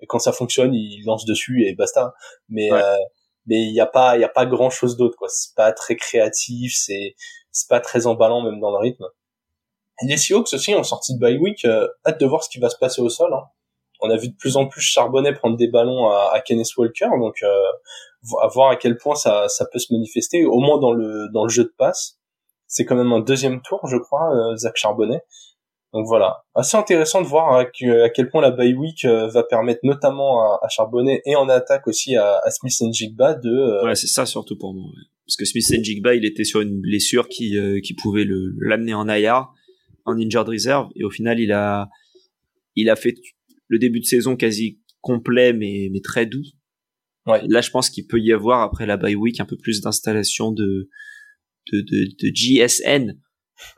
[0.00, 2.14] et quand ça fonctionne, il lance dessus et basta.
[2.48, 2.96] Mais euh,
[3.46, 5.28] mais il y a pas il y a pas grand chose d'autre quoi.
[5.28, 7.14] C'est pas très créatif, c'est
[7.50, 9.06] c'est pas très emballant même dans le rythme.
[10.06, 11.64] Les Seahawks aussi ont sorti de bye week.
[11.64, 13.32] Euh, hâte de voir ce qui va se passer au sol.
[13.32, 13.44] Hein.
[14.00, 17.08] On a vu de plus en plus Charbonnet prendre des ballons à, à Kenneth Walker,
[17.18, 17.48] donc euh,
[18.40, 21.42] à voir à quel point ça ça peut se manifester, au moins dans le dans
[21.42, 22.18] le jeu de passe.
[22.68, 25.22] C'est quand même un deuxième tour, je crois, euh, Zach Charbonnet.
[25.94, 29.80] Donc voilà, assez intéressant de voir à, quel point la bye week euh, va permettre
[29.84, 33.48] notamment à, Charbonnet et en attaque aussi à, Smith Jigba de.
[33.48, 34.84] Euh, ouais, c'est ça surtout pour moi.
[35.26, 38.92] Parce que Smith Jigba, il était sur une blessure qui euh, qui pouvait le l'amener
[38.92, 39.48] en IR,
[40.08, 41.88] en injured reserve, et au final il a
[42.76, 43.14] il a fait
[43.68, 46.44] le début de saison quasi complet mais mais très doux.
[47.26, 47.42] Ouais.
[47.46, 50.50] Là, je pense qu'il peut y avoir après la bye week un peu plus d'installation
[50.50, 50.88] de
[51.70, 53.18] de, de, de GSN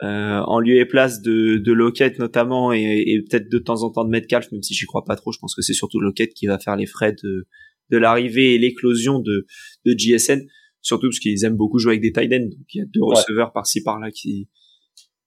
[0.03, 3.91] euh, en lieu et place de, de Lockett notamment et, et peut-être de temps en
[3.91, 6.33] temps de Metcalf même si j'y crois pas trop je pense que c'est surtout Lockett
[6.35, 7.49] qui va faire les frais de,
[7.91, 9.47] de l'arrivée et l'éclosion de,
[9.87, 10.43] de GSN
[10.83, 13.03] surtout parce qu'ils aiment beaucoup jouer avec des tight ends donc il y a deux
[13.03, 14.49] receveurs par-ci par-là qui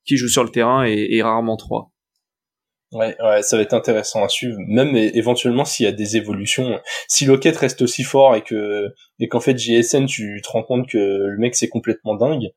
[0.05, 1.93] qui jouent sur le terrain et, et rarement trois
[2.93, 4.55] Ouais, ouais, ça va être intéressant à suivre.
[4.67, 9.27] Même éventuellement s'il y a des évolutions, si Lockett reste aussi fort et que et
[9.27, 12.51] qu'en fait JSN tu te rends compte que le mec c'est complètement dingue,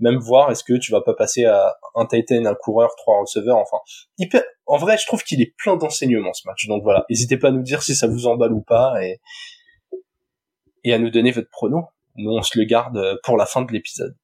[0.00, 3.58] même voir est-ce que tu vas pas passer à un Titan, un coureur, trois receveurs,
[3.58, 3.78] enfin.
[4.66, 6.66] En vrai, je trouve qu'il est plein d'enseignements ce match.
[6.66, 9.20] Donc voilà, n'hésitez pas à nous dire si ça vous emballe ou pas et
[10.84, 11.84] et à nous donner votre prono.
[12.16, 14.16] Nous, on se le garde pour la fin de l'épisode.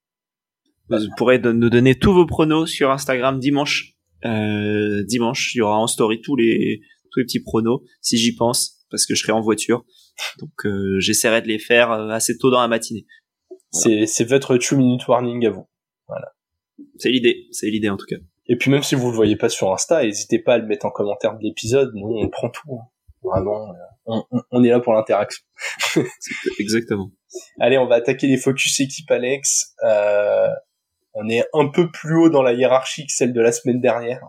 [0.98, 3.94] Vous pourrez nous donner tous vos pronos sur Instagram dimanche.
[4.24, 8.35] Euh, dimanche, il y aura en story tous les tous les petits pronos si j'y
[8.35, 9.85] pense parce que je serai en voiture.
[10.38, 13.07] Donc euh, j'essaierai de les faire euh, assez tôt dans la matinée.
[13.70, 15.66] C'est votre two minute warning à vous.
[16.07, 16.33] Voilà.
[16.98, 18.16] C'est l'idée, c'est l'idée en tout cas.
[18.46, 20.85] Et puis même si vous le voyez pas sur Insta, n'hésitez pas à le mettre
[20.85, 21.90] en commentaire de l'épisode.
[21.94, 22.74] Nous, on prend tout.
[22.74, 22.85] Hein.
[23.22, 23.70] Vraiment,
[24.09, 25.44] euh, on, est là pour l'interaction.
[26.59, 27.12] Exactement.
[27.61, 29.74] Allez, on va attaquer les focus équipe, Alex.
[29.85, 30.48] Euh,
[31.14, 34.29] on est un peu plus haut dans la hiérarchie que celle de la semaine dernière.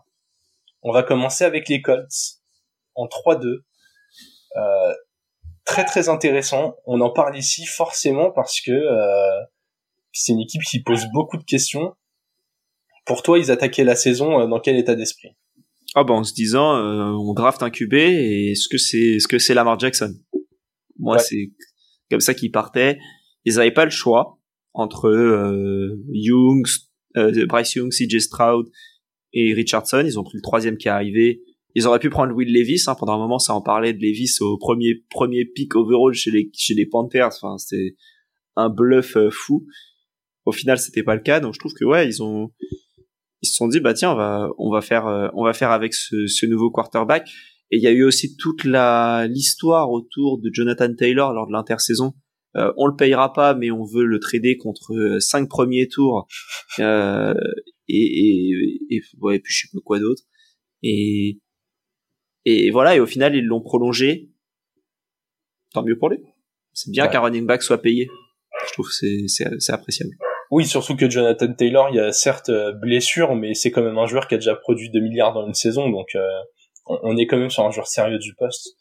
[0.81, 2.41] On va commencer avec les Colts
[2.95, 3.63] en 3-2.
[4.55, 4.93] Euh,
[5.65, 6.75] très très intéressant.
[6.85, 9.43] On en parle ici forcément parce que euh,
[10.11, 11.95] c'est une équipe qui pose beaucoup de questions.
[13.05, 15.35] Pour toi, ils attaquaient la saison euh, dans quel état d'esprit?
[15.95, 19.27] Ah ben en se disant, euh, on draft un QB et est-ce que c'est est-ce
[19.27, 20.13] que c'est Lamar Jackson?
[20.97, 21.51] Moi, c'est
[22.09, 22.97] comme ça qu'ils partaient.
[23.45, 24.39] Ils n'avaient pas le choix
[24.73, 26.67] entre euh, Young,
[27.17, 28.67] euh, Bryce Young, CJ Stroud
[29.33, 30.03] et Richardson.
[30.05, 31.43] Ils ont pris le troisième qui est arrivé
[31.75, 32.83] ils auraient pu prendre Will Levis.
[32.87, 36.31] Hein, pendant un moment, ça en parlait de Levis au premier premier pick overall chez
[36.31, 37.27] les chez les Panthers.
[37.41, 37.95] Enfin, c'était
[38.55, 39.65] un bluff euh, fou.
[40.45, 41.39] Au final, c'était pas le cas.
[41.39, 42.51] Donc, je trouve que ouais, ils ont
[43.41, 45.71] ils se sont dit bah tiens on va on va faire euh, on va faire
[45.71, 47.29] avec ce, ce nouveau quarterback
[47.71, 51.51] et il y a eu aussi toute la l'histoire autour de Jonathan Taylor lors de
[51.51, 52.13] l'intersaison
[52.55, 56.27] euh, on le payera pas mais on veut le trader contre euh, cinq premiers tours.
[56.79, 57.33] Euh,
[57.87, 60.23] et, et, et ouais puis je sais pas quoi d'autre.
[60.81, 61.39] Et
[62.45, 64.29] et voilà et au final ils l'ont prolongé.
[65.73, 66.19] Tant mieux pour lui.
[66.73, 68.07] C'est bien qu'un running back soit payé.
[68.67, 70.15] Je trouve que c'est c'est appréciable.
[70.53, 73.97] Oui, surtout que Jonathan Taylor, il y a certes euh, blessure, mais c'est quand même
[73.97, 76.27] un joueur qui a déjà produit 2 milliards dans une saison, donc euh,
[76.85, 78.75] on est quand même sur un joueur sérieux du poste.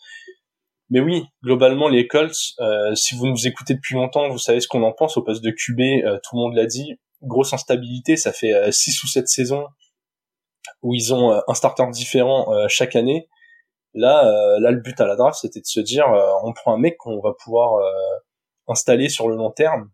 [0.92, 4.68] Mais oui, globalement, les Colts, euh, si vous nous écoutez depuis longtemps, vous savez ce
[4.68, 8.32] qu'on en pense au poste de QB, tout le monde l'a dit, grosse instabilité, ça
[8.32, 9.66] fait 6 ou 7 saisons
[10.82, 13.28] où ils ont un starter différent chaque année.
[13.94, 14.22] Là,
[14.60, 16.04] là, le but à la draft, c'était de se dire,
[16.44, 17.82] on prend un mec qu'on va pouvoir
[18.68, 19.90] installer sur le long terme,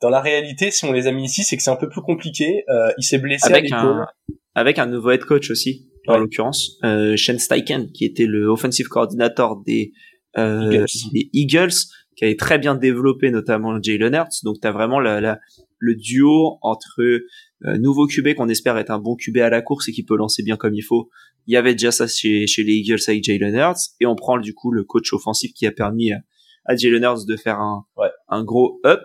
[0.00, 2.02] dans la réalité, si on les a mis ici, c'est que c'est un peu plus
[2.02, 2.64] compliqué.
[2.68, 4.06] Euh, il s'est blessé avec un
[4.54, 8.88] avec un nouveau head coach aussi, en l'occurrence, euh, Shane Steichen, qui était le offensive
[8.88, 9.92] coordinator des,
[10.36, 10.86] euh, Eagles.
[11.12, 11.74] des Eagles,
[12.16, 14.42] qui avait très bien développé notamment Jalen Hurts.
[14.44, 15.38] Donc, t'as vraiment la, la,
[15.78, 19.88] le duo entre euh, nouveau QB qu'on espère être un bon QB à la course
[19.88, 21.08] et qui peut lancer bien comme il faut.
[21.46, 24.38] Il y avait déjà ça chez, chez les Eagles avec Jalen Hurts, et on prend
[24.38, 26.18] du coup le coach offensif qui a permis à,
[26.66, 28.10] à Jalen Hurts de faire un, ouais.
[28.28, 29.02] un gros up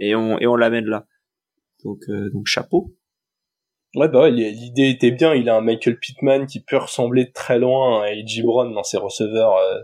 [0.00, 1.06] et on et on l'amène là.
[1.84, 2.94] Donc euh, donc chapeau.
[3.94, 5.34] Ouais bah ouais, l'idée était bien.
[5.34, 8.98] Il a un Michael Pittman qui peut ressembler très loin à Edgy Brown dans ses
[8.98, 9.80] receveurs euh,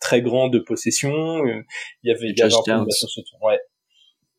[0.00, 1.44] très grands de possession.
[1.44, 1.64] Il
[2.04, 2.90] y avait, il y avait un peu
[3.42, 3.58] Ouais.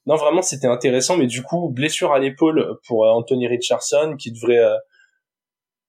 [0.06, 4.32] Non vraiment c'était intéressant, mais du coup blessure à l'épaule pour euh, Anthony Richardson qui
[4.32, 4.63] devrait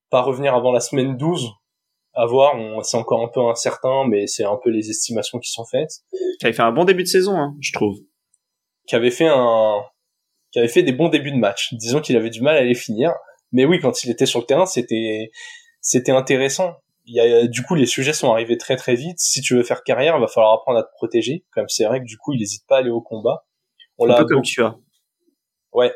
[0.09, 1.49] pas revenir avant la semaine 12
[2.13, 5.63] à voir, c'est encore un peu incertain, mais c'est un peu les estimations qui sont
[5.65, 5.91] faites.
[6.11, 7.95] Il avait fait un bon début de saison, hein, je trouve
[8.87, 9.83] qui avait fait un,
[10.51, 11.73] qui avait fait des bons débuts de match.
[11.73, 13.13] Disons qu'il avait du mal à les finir.
[13.51, 15.31] Mais oui, quand il était sur le terrain, c'était,
[15.81, 16.75] c'était intéressant.
[17.05, 19.17] Il y a, du coup, les sujets sont arrivés très très vite.
[19.19, 21.45] Si tu veux faire carrière, il va falloir apprendre à te protéger.
[21.51, 23.45] Comme c'est vrai que du coup, il n'hésite pas à aller au combat.
[23.97, 24.75] On un peu comme tu as.
[25.73, 25.91] Ouais.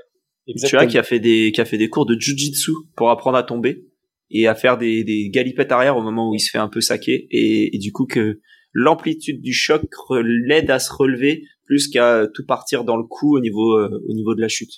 [0.48, 0.82] Exactement.
[0.82, 3.38] Tu as qui a fait des, qui a fait des cours de jujitsu pour apprendre
[3.38, 3.86] à tomber
[4.30, 6.82] et à faire des, des galipettes arrière au moment où il se fait un peu
[6.82, 8.42] saquer et, et du coup que
[8.74, 9.84] l'amplitude du choc
[10.24, 14.14] l'aide à se relever plus qu'à tout partir dans le coup au niveau euh, au
[14.14, 14.72] niveau de la chute.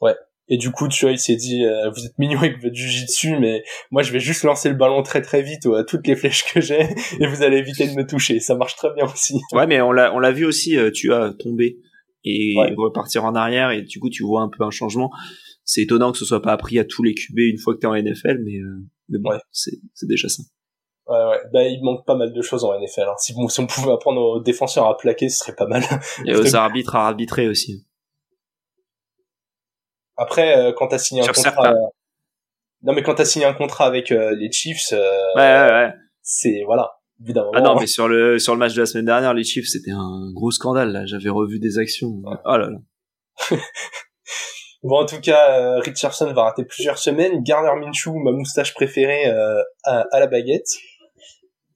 [0.00, 0.14] Ouais.
[0.48, 3.38] Et du coup, tu vois, il s'est dit, euh, vous êtes mignon avec votre jujitsu,
[3.38, 6.44] mais moi, je vais juste lancer le ballon très très vite à toutes les flèches
[6.52, 6.80] que j'ai,
[7.20, 8.40] et vous allez éviter de me toucher.
[8.40, 9.34] Ça marche très bien aussi.
[9.52, 10.76] Ouais, mais on l'a on l'a vu aussi.
[10.76, 11.78] Euh, tu as tombé
[12.24, 15.10] et repartir en arrière, et du coup, tu vois un peu un changement.
[15.64, 17.86] C'est étonnant que ce soit pas appris à tous les QB une fois que t'es
[17.86, 18.58] en NFL, mais
[19.08, 20.42] mais bon, c'est c'est déjà ça.
[21.12, 21.40] Ouais, ouais.
[21.52, 23.02] Bah, il manque pas mal de choses en NFL.
[23.02, 23.14] Hein.
[23.18, 25.82] Si, si on pouvait apprendre aux défenseurs à plaquer, ce serait pas mal.
[26.26, 27.86] Et aux arbitres à arbitrer aussi.
[30.16, 31.74] Après, euh, quand t'as signé un contrat, euh,
[32.82, 34.98] non mais quand t'as signé un contrat avec euh, les Chiefs, ouais,
[35.36, 35.92] ouais, ouais.
[36.22, 36.92] c'est voilà.
[37.22, 37.50] Évidemment.
[37.54, 39.92] Ah non, mais sur le sur le match de la semaine dernière, les Chiefs, c'était
[39.92, 40.92] un gros scandale.
[40.92, 42.22] Là, j'avais revu des actions.
[42.44, 43.58] Oh là là.
[44.84, 47.44] Bon, en tout cas, Richardson va rater plusieurs semaines.
[47.44, 50.66] Garner Minshew, ma moustache préférée, à, à, la baguette.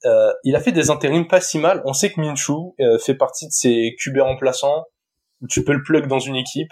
[0.05, 1.83] Euh, il a fait des intérims pas si mal.
[1.85, 4.85] On sait que Minshew euh, fait partie de ces QB remplaçants
[5.51, 6.71] tu peux le plug dans une équipe.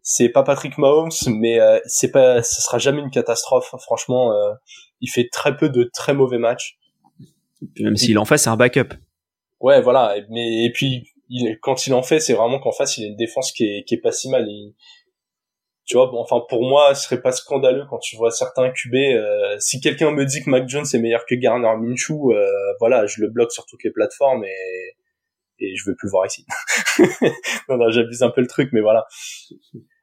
[0.00, 3.74] C'est pas Patrick Mahomes, mais euh, c'est pas, ce sera jamais une catastrophe.
[3.82, 4.32] Franchement,
[5.02, 6.78] il fait très peu de très mauvais matchs.
[7.78, 8.94] même s'il en fait, c'est un backup.
[9.60, 10.16] Ouais, voilà.
[10.30, 11.12] Mais et puis
[11.60, 13.94] quand il en fait, c'est vraiment qu'en face, il a une défense qui est, qui
[13.94, 14.48] est pas si mal
[15.92, 19.56] tu vois enfin pour moi ce serait pas scandaleux quand tu vois certains QB euh,
[19.58, 22.46] si quelqu'un me dit que Mac Jones est meilleur que Garner Minshew euh,
[22.80, 24.96] voilà je le bloque sur toutes les plateformes et
[25.58, 26.46] et je veux plus le voir ici.
[27.68, 29.04] Non, non j'abuse un peu le truc mais voilà.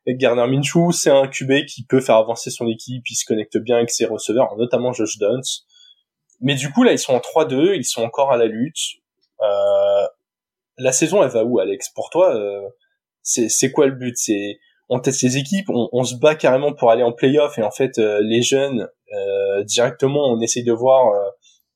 [0.05, 3.57] Et Garner Minshew c'est un QB qui peut faire avancer son équipe il se connecte
[3.57, 5.41] bien avec ses receveurs notamment Josh Downs
[6.39, 8.99] mais du coup là ils sont en 3-2 ils sont encore à la lutte.
[9.41, 10.07] Euh,
[10.77, 11.89] la saison elle va où Alex?
[11.89, 12.61] Pour toi euh,
[13.23, 14.15] c'est c'est quoi le but?
[14.15, 17.71] C'est on teste les équipes, on, se bat carrément pour aller en playoff et en
[17.71, 21.29] fait euh, les jeunes euh, directement on essaye de voir euh,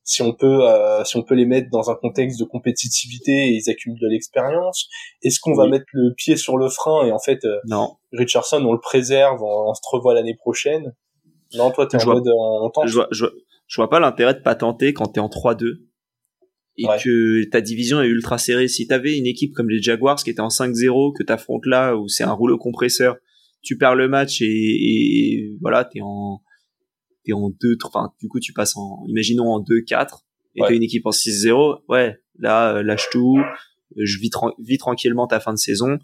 [0.04, 0.62] si on peut
[1.06, 4.89] si on peut les mettre dans un contexte de compétitivité et ils accumulent de l'expérience.
[5.21, 7.95] Est-ce qu'on va mettre le pied sur le frein et en fait non.
[8.12, 10.93] Richardson on le préserve, on, se revoit l'année prochaine?
[11.54, 12.88] Non, toi t'es en mode on tente?
[12.88, 13.28] Je vois, je,
[13.67, 15.78] je vois pas l'intérêt de pas tenter quand t'es en 3-2
[16.77, 18.67] et que ta division est ultra serrée.
[18.67, 22.07] Si t'avais une équipe comme les Jaguars qui était en 5-0, que t'affrontes là, où
[22.07, 23.17] c'est un rouleau compresseur,
[23.62, 26.41] tu perds le match et, et voilà, t'es en
[27.23, 30.23] t'es en 2 enfin du coup tu passes en imaginons en 2-4
[30.55, 33.39] et t'as une équipe en 6-0, ouais, là euh, lâche tout,
[33.97, 35.97] je vis, vis tranquillement ta fin de saison.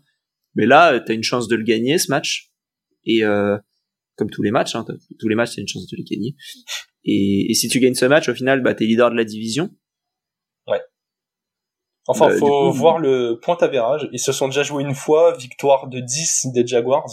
[0.56, 2.52] Mais là, t'as une chance de le gagner ce match
[3.06, 3.58] et euh,
[4.16, 4.76] comme tous les matchs.
[4.76, 4.86] Hein,
[5.20, 6.36] tous les matchs, c'est une chance de les gagner.
[7.06, 9.70] Et, et, si tu gagnes ce match, au final, bah, t'es leader de la division.
[12.12, 14.10] Enfin, euh, faut voir le point avérage.
[14.12, 17.06] Ils se sont déjà joués une fois, victoire de 10 des Jaguars.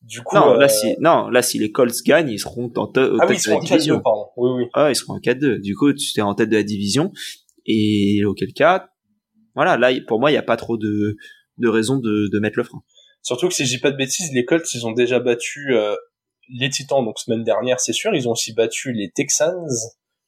[0.00, 2.86] Du coup, non, là, euh, si, non, là, si les Colts gagnent, ils seront en
[2.86, 4.26] tête ah oui, ils seront en 4-2, pardon.
[4.38, 4.64] Oui, oui.
[4.72, 5.60] Ah, ils seront en 4-2.
[5.60, 7.12] Du coup, tu es en tête de la division.
[7.66, 8.88] Et auquel cas,
[9.54, 11.18] voilà, là, pour moi, il n'y a pas trop de,
[11.58, 12.82] de raison de, de mettre le frein.
[13.20, 15.94] Surtout que si je dis pas de bêtises, les Colts, ils ont déjà battu euh,
[16.48, 18.14] les Titans, donc semaine dernière, c'est sûr.
[18.14, 19.68] Ils ont aussi battu les Texans.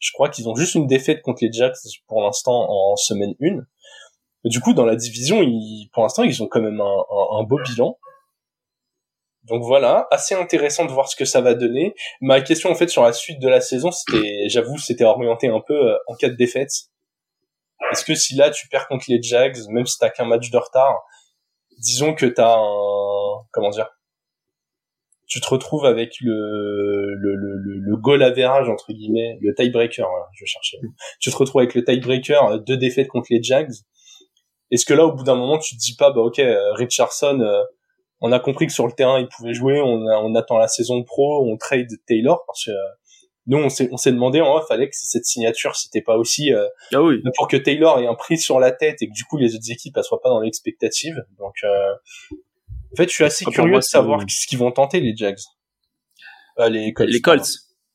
[0.04, 3.60] Je crois qu'ils ont juste une défaite contre les Jacks pour l'instant en semaine 1.
[4.44, 5.40] Du coup, dans la division,
[5.94, 7.96] pour l'instant, ils ont quand même un beau bilan.
[9.44, 11.94] Donc voilà, assez intéressant de voir ce que ça va donner.
[12.20, 15.60] Ma question en fait sur la suite de la saison, c'était, j'avoue, c'était orienté un
[15.60, 16.70] peu euh, en cas de défaite.
[17.92, 20.56] Est-ce que si là tu perds contre les Jags, même si t'as qu'un match de
[20.56, 21.02] retard,
[21.78, 23.90] disons que t'as un, comment dire,
[25.34, 30.26] tu te retrouves avec le le le le, goal average entre guillemets, le tiebreaker, voilà,
[30.32, 30.78] je cherchais.
[31.18, 33.72] Tu te retrouves avec le tiebreaker, euh, deux défaites contre les Jags.
[34.70, 37.64] Est-ce que là, au bout d'un moment, tu te dis pas, bah ok, euh, Richardson
[38.20, 41.46] on a compris que sur le terrain il pouvait jouer, on, attend la saison pro,
[41.46, 42.88] on trade Taylor parce que euh,
[43.46, 46.54] nous on s'est on s'est demandé en off Alex si cette signature c'était pas aussi
[46.54, 47.22] euh, ah oui.
[47.36, 49.70] pour que Taylor ait un prix sur la tête et que du coup les autres
[49.70, 51.22] équipes ne soient pas dans l'expectative.
[51.38, 51.94] Donc euh,
[52.94, 55.36] en fait je suis assez curieux de savoir ce qu'ils vont tenter les Jags.
[56.70, 57.10] les Colts.
[57.10, 57.48] Les Colts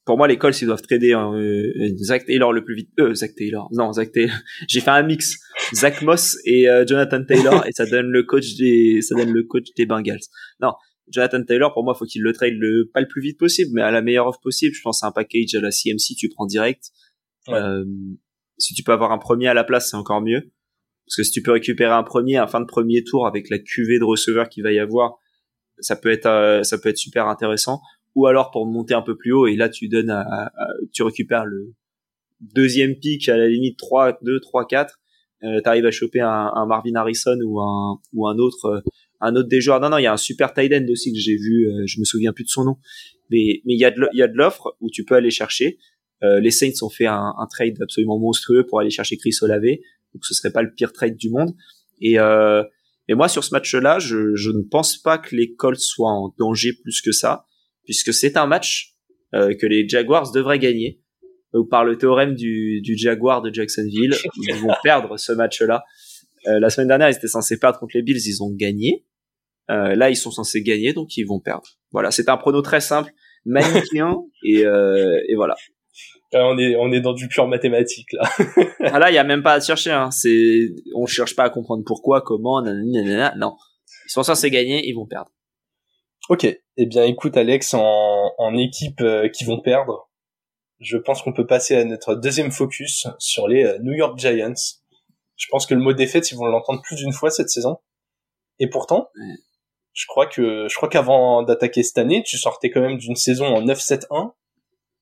[0.10, 2.90] pour moi, les Colts, ils doivent trader euh, Zach Taylor le plus vite.
[3.00, 3.70] Euh, Zach Taylor.
[3.72, 4.36] Non, Zach Taylor.
[4.68, 5.36] J'ai fait un mix.
[5.76, 9.44] Zach Moss et euh, Jonathan Taylor et ça donne le coach des, ça donne le
[9.44, 10.18] coach des Bengals.
[10.62, 10.74] Non,
[11.12, 13.84] Jonathan Taylor, pour moi, faut qu'il le trade le, pas le plus vite possible, mais
[13.84, 14.74] à la meilleure offre possible.
[14.74, 16.86] Je pense à un package à la CMC, tu prends direct.
[17.50, 17.86] Euh,
[18.58, 20.52] si tu peux avoir un premier à la place, c'est encore mieux.
[21.10, 23.58] Parce que si tu peux récupérer un premier, un fin de premier tour avec la
[23.58, 25.18] cuvée de receveurs qu'il va y avoir,
[25.80, 27.82] ça peut être, euh, ça peut être super intéressant.
[28.14, 30.52] Ou alors pour monter un peu plus haut et là tu donnes à,
[30.94, 31.74] tu récupères le
[32.42, 35.00] deuxième pic à la limite 3 2 3 4
[35.44, 38.82] euh, t'arrives à choper un, un, Marvin Harrison ou un ou un autre euh,
[39.22, 39.80] un autre des joueurs.
[39.80, 42.00] Non non il y a un super tight end aussi que j'ai vu euh, je
[42.00, 42.78] me souviens plus de son nom.
[43.30, 45.32] Mais mais il y a de il y a de l'offre où tu peux aller
[45.32, 45.78] chercher.
[46.22, 49.78] Les Saints ont fait un, un, trade absolument monstrueux pour aller chercher Chris Olave
[50.14, 51.56] donc ce serait pas le pire trade du monde
[52.02, 52.64] et euh,
[53.08, 56.12] et moi sur ce match là je, je ne pense pas que les Colts soient
[56.12, 57.46] en danger plus que ça
[57.84, 58.96] puisque c'est un match
[59.34, 61.02] euh, que les Jaguars devraient gagner.
[61.54, 65.84] Donc, par le théorème du, du Jaguar de Jacksonville, ils vont perdre ce match-là.
[66.48, 69.06] Euh, la semaine dernière, ils étaient censés perdre contre les Bills, ils ont gagné.
[69.70, 71.68] Euh, là, ils sont censés gagner, donc ils vont perdre.
[71.92, 73.12] Voilà, c'est un prono très simple,
[73.46, 75.56] manichéen, et, euh, et voilà.
[76.34, 78.30] On est on est dans du pur mathématique là.
[78.86, 79.92] ah là, il y a même pas à chercher.
[79.92, 80.12] Hein.
[80.12, 83.56] C'est on cherche pas à comprendre pourquoi, comment, nanana, non.
[84.06, 85.32] Ils sont censés gagner, ils vont perdre.
[86.30, 90.10] Ok, eh bien écoute Alex, en, en équipe euh, qui vont perdre,
[90.80, 94.54] je pense qu'on peut passer à notre deuxième focus sur les euh, New York Giants.
[95.36, 97.78] Je pense que le mot défaite, ils vont l'entendre plus d'une fois cette saison.
[98.60, 99.10] Et pourtant,
[99.94, 103.46] je crois que je crois qu'avant d'attaquer cette année, tu sortais quand même d'une saison
[103.46, 104.34] en 9-7-1,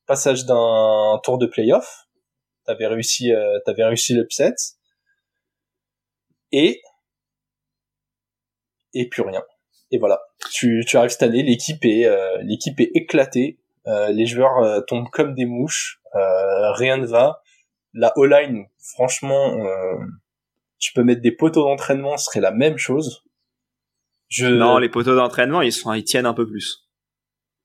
[0.07, 2.07] passage d'un tour de playoff.
[2.65, 4.55] T'avais réussi, euh, t'avais réussi l'upset.
[6.51, 6.81] Et
[8.93, 9.43] et plus rien
[9.91, 10.19] et voilà.
[10.51, 14.81] Tu, tu arrives cette année, l'équipe est euh, l'équipe est éclatée, euh, les joueurs euh,
[14.81, 17.41] tombent comme des mouches, rien ne va.
[17.93, 19.57] La O-line, franchement,
[20.77, 23.23] tu peux mettre des poteaux d'entraînement, ce serait la même chose.
[24.27, 24.45] Je...
[24.45, 26.87] Non, les poteaux d'entraînement, ils sont, ils tiennent un peu plus.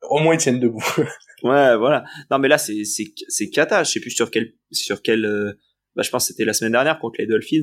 [0.02, 0.84] Au moins, ils tiennent debout.
[1.44, 2.04] ouais, voilà.
[2.30, 3.84] Non, mais là, c'est, c'est, c'est cata.
[3.84, 5.56] Je sais plus sur quel, sur quel,
[5.96, 7.62] bah, je pense que c'était la semaine dernière contre les Dolphins.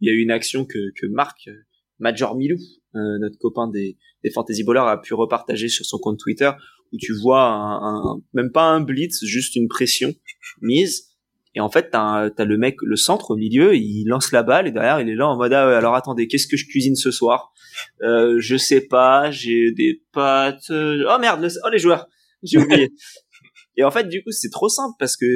[0.00, 1.48] Il y a eu une action que, que Marc,
[1.98, 2.58] Major Milou,
[2.94, 6.50] euh, notre copain des, des Fantasy Bowlers, a pu repartager sur son compte Twitter,
[6.92, 10.14] où tu vois un, même pas un blitz, juste une pression
[10.60, 11.12] mise.
[11.54, 14.66] Et en fait, t'as, as le mec, le centre au milieu, il lance la balle
[14.66, 17.10] et derrière, il est là en mode ah, alors attendez, qu'est-ce que je cuisine ce
[17.10, 17.52] soir?
[18.02, 20.70] Euh, Je sais pas, j'ai des pâtes.
[20.70, 22.06] Euh, oh merde, oh les joueurs,
[22.42, 22.92] j'ai oublié.
[23.76, 25.26] et en fait, du coup, c'est trop simple parce que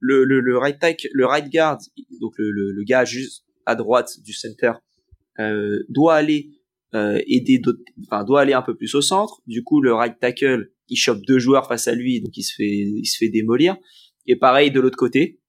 [0.00, 1.78] le, le, le right tack, le right guard,
[2.20, 4.72] donc le, le, le gars juste à droite du center,
[5.38, 6.50] euh, doit aller
[6.94, 7.60] euh, aider
[8.06, 9.42] enfin doit aller un peu plus au centre.
[9.46, 12.54] Du coup, le right tackle, il chope deux joueurs face à lui, donc il se
[12.54, 13.76] fait, il se fait démolir.
[14.26, 15.40] Et pareil de l'autre côté,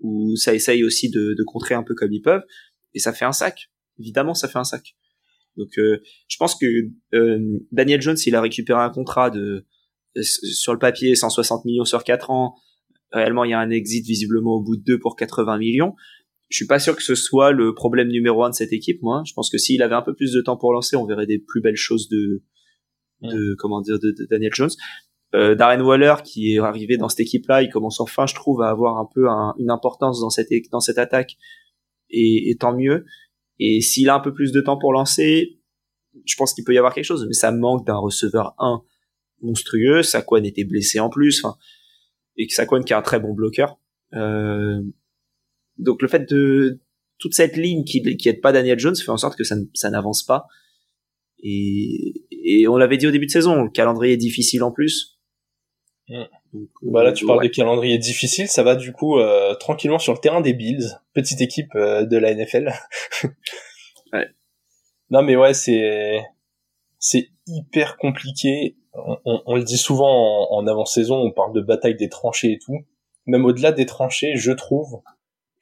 [0.00, 2.44] où ça essaye aussi de, de, contrer un peu comme ils peuvent,
[2.92, 3.70] et ça fait un sac.
[3.98, 4.94] Évidemment, ça fait un sac.
[5.56, 6.66] Donc, euh, je pense que
[7.14, 9.66] euh, Daniel Jones, il a récupéré un contrat de
[10.20, 12.54] sur le papier 160 millions sur 4 ans.
[13.12, 15.94] Réellement, il y a un exit visiblement au bout de deux pour 80 millions
[16.52, 19.22] je suis pas sûr que ce soit le problème numéro un de cette équipe, moi.
[19.24, 21.38] Je pense que s'il avait un peu plus de temps pour lancer, on verrait des
[21.38, 22.42] plus belles choses de
[23.22, 24.70] de comment dire de, Daniel Jones.
[25.34, 28.68] Euh, Darren Waller qui est arrivé dans cette équipe-là, il commence enfin, je trouve, à
[28.68, 29.26] avoir un peu
[29.58, 31.36] une importance dans cette dans cette attaque
[32.10, 33.06] et, et tant mieux.
[33.58, 35.58] Et s'il a un peu plus de temps pour lancer,
[36.26, 38.82] je pense qu'il peut y avoir quelque chose, mais ça manque d'un receveur 1
[39.42, 40.02] monstrueux.
[40.02, 41.56] Saquon était blessé en plus, enfin,
[42.36, 43.78] et Saquon qui est un très bon bloqueur.
[44.14, 44.82] Euh,
[45.78, 46.80] donc le fait de
[47.18, 49.90] toute cette ligne qui qui aide pas Daniel Jones fait en sorte que ça, ça
[49.90, 50.46] n'avance pas.
[51.42, 55.18] Et, et on l'avait dit au début de saison, le calendrier est difficile en plus.
[56.08, 56.24] Mm.
[56.52, 60.12] Donc, bah là, tu parles de calendrier difficile, ça va du coup euh, tranquillement sur
[60.12, 62.72] le terrain des Bills, petite équipe euh, de la NFL.
[64.12, 64.28] ouais.
[65.10, 66.20] Non mais ouais, c'est
[66.98, 68.76] c'est hyper compliqué.
[68.94, 72.58] On, on, le dit souvent en, en avant-saison, on parle de bataille des tranchées et
[72.58, 72.78] tout.
[73.26, 75.00] Même au-delà des tranchées, je trouve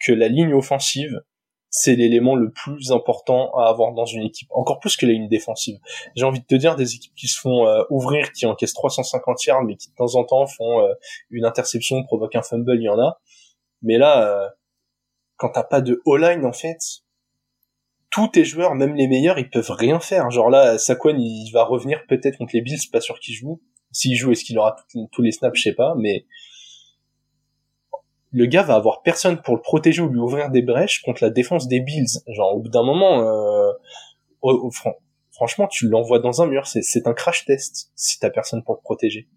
[0.00, 1.22] que la ligne offensive,
[1.70, 5.28] c'est l'élément le plus important à avoir dans une équipe, encore plus que la ligne
[5.28, 5.78] défensive.
[6.16, 9.44] J'ai envie de te dire des équipes qui se font euh, ouvrir, qui encaissent 350
[9.44, 10.92] yards, mais qui de temps en temps font euh,
[11.30, 13.20] une interception, provoquent un fumble, il y en a.
[13.82, 14.48] Mais là, euh,
[15.36, 16.78] quand t'as pas de all-line en fait,
[18.10, 20.30] tous tes joueurs, même les meilleurs, ils peuvent rien faire.
[20.30, 23.60] Genre là, Saquon, il va revenir peut-être contre les Bills, pas sûr qu'il joue.
[23.92, 24.76] S'il joue, est-ce qu'il aura
[25.12, 26.24] tous les snaps, je sais pas, mais
[28.32, 31.30] le gars va avoir personne pour le protéger ou lui ouvrir des brèches contre la
[31.30, 32.20] défense des Bills.
[32.28, 33.72] Genre au bout d'un moment, euh,
[35.32, 36.66] franchement, tu l'envoies dans un mur.
[36.66, 39.28] C'est un crash test si t'as personne pour le protéger.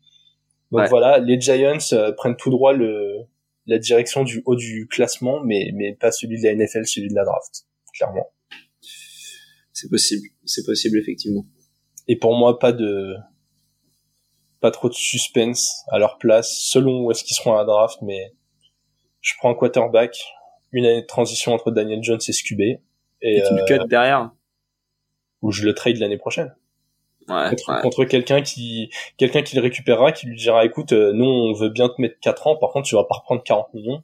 [0.71, 3.27] Donc voilà, les Giants euh, prennent tout droit le
[3.65, 7.15] la direction du haut du classement, mais mais pas celui de la NFL, celui de
[7.15, 8.29] la draft, clairement.
[9.83, 11.45] C'est possible, c'est possible effectivement.
[12.07, 13.15] Et pour moi, pas de
[14.61, 17.97] pas trop de suspense à leur place, selon où est-ce qu'ils seront à la draft,
[18.01, 18.33] mais
[19.19, 20.17] je prends un quarterback,
[20.71, 22.79] une année de transition entre Daniel Jones et Scubé.
[23.21, 24.31] Et, tu le cut euh, derrière.
[25.41, 26.55] Ou je le trade l'année prochaine.
[27.27, 31.53] Ouais, contre, quelqu'un qui quelqu'un qui le récupérera qui lui dira écoute euh, nous on
[31.53, 34.03] veut bien te mettre 4 ans par contre tu vas pas reprendre 40 millions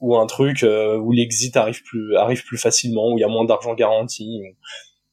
[0.00, 3.28] ou un truc euh, où l'exit arrive plus arrive plus facilement où il y a
[3.28, 4.40] moins d'argent garanti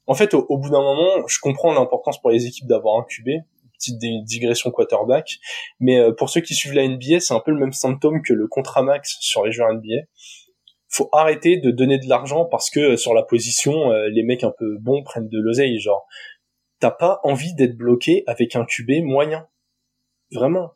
[0.06, 3.04] en fait au, au bout d'un moment je comprends l'importance pour les équipes d'avoir un
[3.04, 3.44] QB
[3.78, 5.38] petite digression quarterback.
[5.80, 8.34] Mais euh, pour ceux qui suivent la NBA, c'est un peu le même symptôme que
[8.34, 10.06] le contrat max sur les joueurs NBA.
[10.90, 14.44] Faut arrêter de donner de l'argent parce que euh, sur la position, euh, les mecs
[14.44, 15.80] un peu bons prennent de l'oseille.
[15.80, 16.06] Genre,
[16.80, 19.48] t'as pas envie d'être bloqué avec un QB moyen.
[20.34, 20.74] Vraiment,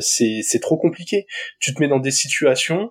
[0.00, 1.26] c'est c'est trop compliqué.
[1.60, 2.90] Tu te mets dans des situations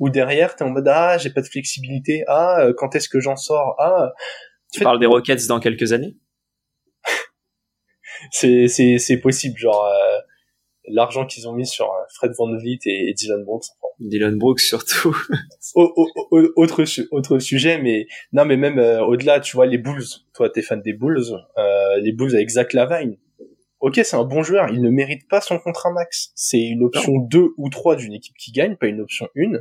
[0.00, 3.36] où derrière t'es en mode ah j'ai pas de flexibilité, ah quand est-ce que j'en
[3.36, 4.12] sors, ah.
[4.72, 6.16] Tu parles des Rockets dans quelques années?
[8.32, 10.18] C'est c'est c'est possible genre euh,
[10.88, 13.64] l'argent qu'ils ont mis sur euh, Fred Van Vliet et, Dylan Brooks
[13.98, 15.16] Dylan Brooks surtout.
[15.74, 20.04] Autre autre sujet mais non mais même euh, au-delà tu vois les Bulls.
[20.34, 21.24] Toi t'es fan des Bulls.
[22.02, 23.16] Les Bulls avec Zach Lavine
[23.80, 27.18] ok c'est un bon joueur il ne mérite pas son contrat max c'est une option
[27.18, 29.52] 2 ou 3 d'une équipe qui gagne pas une option 1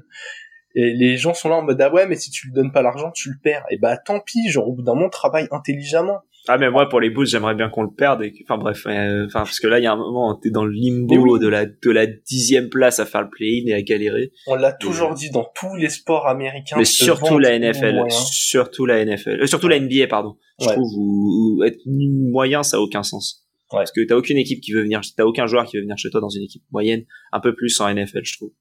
[0.76, 2.82] et les gens sont là en mode ah ouais mais si tu lui donnes pas
[2.82, 6.22] l'argent tu le perds et bah tant pis genre au bout d'un moment travaille intelligemment
[6.48, 9.26] ah mais moi pour les Bulls j'aimerais bien qu'on le perde et enfin bref euh,
[9.28, 11.66] enfin parce que là il y a un moment t'es dans le limbo de la
[11.66, 14.32] de la dixième place à faire le play-in et à galérer.
[14.48, 16.78] On l'a toujours dit dans tous les sports américains.
[16.78, 20.38] Mais surtout la NFL, surtout la NFL, euh, surtout la NBA pardon.
[20.60, 23.46] Je trouve où, être moyen ça a aucun sens.
[23.70, 26.10] Parce que t'as aucune équipe qui veut venir, t'as aucun joueur qui veut venir chez
[26.10, 28.52] toi dans une équipe moyenne, un peu plus en NFL je trouve.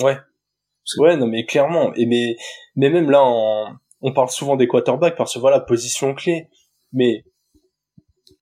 [0.00, 0.18] Ouais.
[0.98, 2.36] Ouais non mais clairement et mais
[2.76, 3.22] mais même là
[4.00, 6.48] on parle souvent des quarterbacks parce que voilà position clé
[6.92, 7.24] mais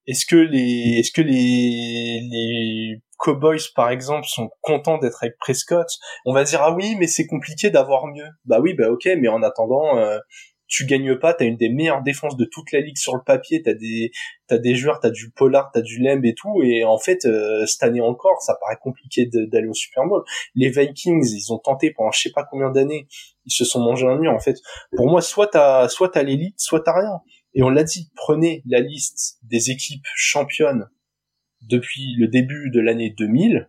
[0.06, 5.88] est-ce que les est-ce que les les Cowboys par exemple sont contents d'être avec Prescott?
[6.26, 8.28] On va dire ah oui, mais c'est compliqué d'avoir mieux.
[8.44, 10.18] Bah oui, bah OK, mais en attendant euh,
[10.66, 13.62] tu gagnes pas, t'as une des meilleures défenses de toute la ligue sur le papier,
[13.62, 14.10] t'as des
[14.46, 17.66] t'as des joueurs, t'as du Pollard, t'as du Lemb et tout, et en fait euh,
[17.66, 20.22] cette année encore, ça paraît compliqué d'aller au Super Bowl.
[20.54, 23.06] Les Vikings, ils ont tenté pendant je sais pas combien d'années,
[23.44, 24.32] ils se sont mangés un mur.
[24.32, 24.58] En fait,
[24.96, 27.20] pour moi, soit t'as soit t'as l'élite, soit t'as rien.
[27.54, 30.88] Et on l'a dit, prenez la liste des équipes championnes
[31.62, 33.68] depuis le début de l'année 2000.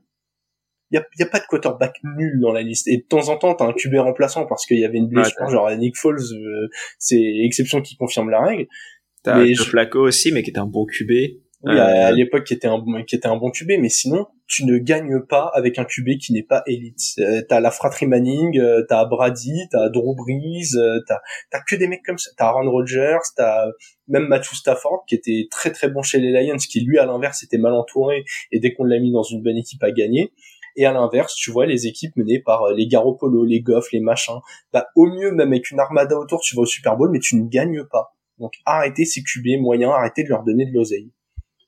[0.91, 2.87] Il y a, pas de quarterback nul dans la liste.
[2.87, 5.49] Et de temps en temps, t'as un QB remplaçant parce qu'il y avait une blessure,
[5.49, 6.67] genre Nick Foles, euh,
[6.99, 8.67] c'est exception qui confirme la règle.
[9.23, 11.09] T'as Flacco aussi, mais qui était un bon QB.
[11.63, 14.65] Oui, à, euh, l'époque qui était un qui était un bon QB, mais sinon tu
[14.65, 16.99] ne gagnes pas avec un QB qui n'est pas élite.
[17.19, 21.19] Euh, t'as la fratrie Manning, euh, t'as Brady, t'as Drew Brees, euh, t'as
[21.51, 22.29] t'as que des mecs comme ça.
[22.37, 23.65] T'as Aaron Rodgers, t'as
[24.07, 27.43] même Matthew Stafford qui était très très bon chez les Lions, qui lui à l'inverse
[27.43, 30.31] était mal entouré et dès qu'on l'a mis dans une bonne équipe a gagné.
[30.75, 34.39] Et à l'inverse, tu vois les équipes menées par les Garoppolo, les Goff, les machins.
[34.73, 37.37] Bah au mieux même avec une armada autour, tu vas au Super Bowl, mais tu
[37.37, 38.15] ne gagnes pas.
[38.39, 41.11] Donc arrêtez ces QB moyens, arrêtez de leur donner de l'oseille.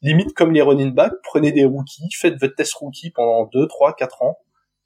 [0.02, 3.96] limite comme les running back, prenez des rookies, faites votre test rookie pendant 2, 3,
[3.96, 4.38] 4 ans,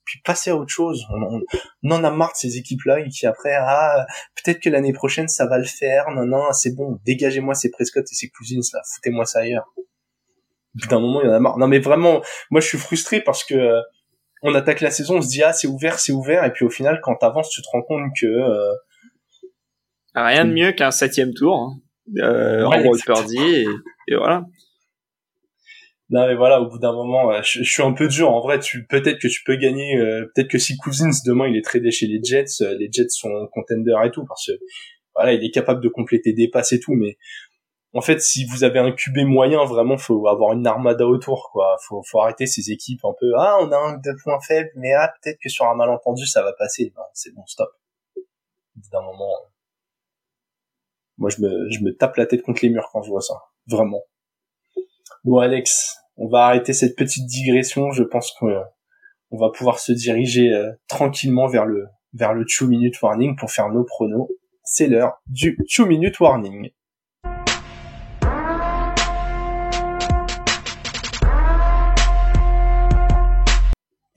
[0.05, 1.05] puis passez à autre chose.
[1.09, 4.05] On, en a marre de ces équipes-là qui après, ah,
[4.35, 8.05] peut-être que l'année prochaine ça va le faire, non, non, c'est bon, dégagez-moi ces Prescott
[8.09, 9.73] et ces Cousins là, foutez-moi ça ailleurs.
[10.89, 11.57] D'un moment, il y en a marre.
[11.57, 13.81] Non mais vraiment, moi je suis frustré parce que euh,
[14.41, 16.69] on attaque la saison, on se dit ah c'est ouvert, c'est ouvert, et puis au
[16.69, 18.73] final quand t'avances, tu te rends compte que euh,
[20.15, 21.79] rien de mieux qu'un septième tour hein.
[22.23, 23.65] euh, en World et,
[24.07, 24.45] et voilà.
[26.11, 28.29] Non mais voilà, au bout d'un moment, euh, je, suis un peu dur.
[28.29, 29.97] En vrai, tu peut-être que tu peux gagner.
[29.97, 33.09] Euh, peut-être que si Cousins demain il est tradé chez les Jets, euh, les Jets
[33.09, 34.51] sont contenders et tout parce que
[35.15, 36.93] voilà, il est capable de compléter des passes et tout.
[36.95, 37.17] Mais
[37.93, 41.77] en fait, si vous avez un QB moyen, vraiment, faut avoir une armada autour, quoi.
[41.87, 43.33] Faut, faut arrêter ces équipes un peu.
[43.37, 46.41] Ah, on a un deux points faibles, mais ah, peut-être que sur un malentendu, ça
[46.41, 46.93] va passer.
[47.13, 47.69] c'est bon, stop.
[48.91, 49.33] D'un moment,
[51.17, 53.35] moi, je me, je me tape la tête contre les murs quand je vois ça.
[53.67, 54.01] Vraiment.
[55.23, 57.91] Bon, Alex, on va arrêter cette petite digression.
[57.91, 58.63] Je pense qu'on
[59.29, 63.51] on va pouvoir se diriger euh, tranquillement vers le vers le two minute warning pour
[63.51, 64.29] faire nos pronos.
[64.63, 66.71] C'est l'heure du two minute warning.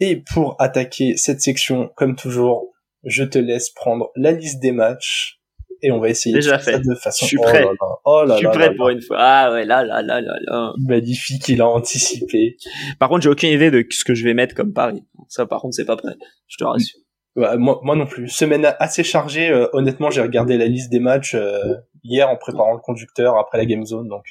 [0.01, 2.73] Et pour attaquer cette section, comme toujours,
[3.05, 5.41] je te laisse prendre la liste des matchs
[5.83, 6.83] et on va essayer Déjà de faire fait.
[6.85, 7.27] ça de façon.
[7.27, 7.65] Je suis prêt.
[8.05, 9.17] Oh là Je suis prêt pour une fois.
[9.21, 10.73] Ah ouais, là, là, là, là, là.
[10.79, 12.57] Magnifique, il a anticipé.
[12.99, 15.05] Par contre, j'ai aucune idée de ce que je vais mettre comme pari.
[15.29, 16.15] Ça, par contre, c'est pas prêt.
[16.49, 17.01] Je te rassure.
[17.37, 18.29] moi, moi non plus.
[18.29, 19.51] Semaine assez chargée.
[19.51, 23.59] Euh, honnêtement, j'ai regardé la liste des matchs euh, hier en préparant le conducteur après
[23.59, 24.25] la game zone, donc,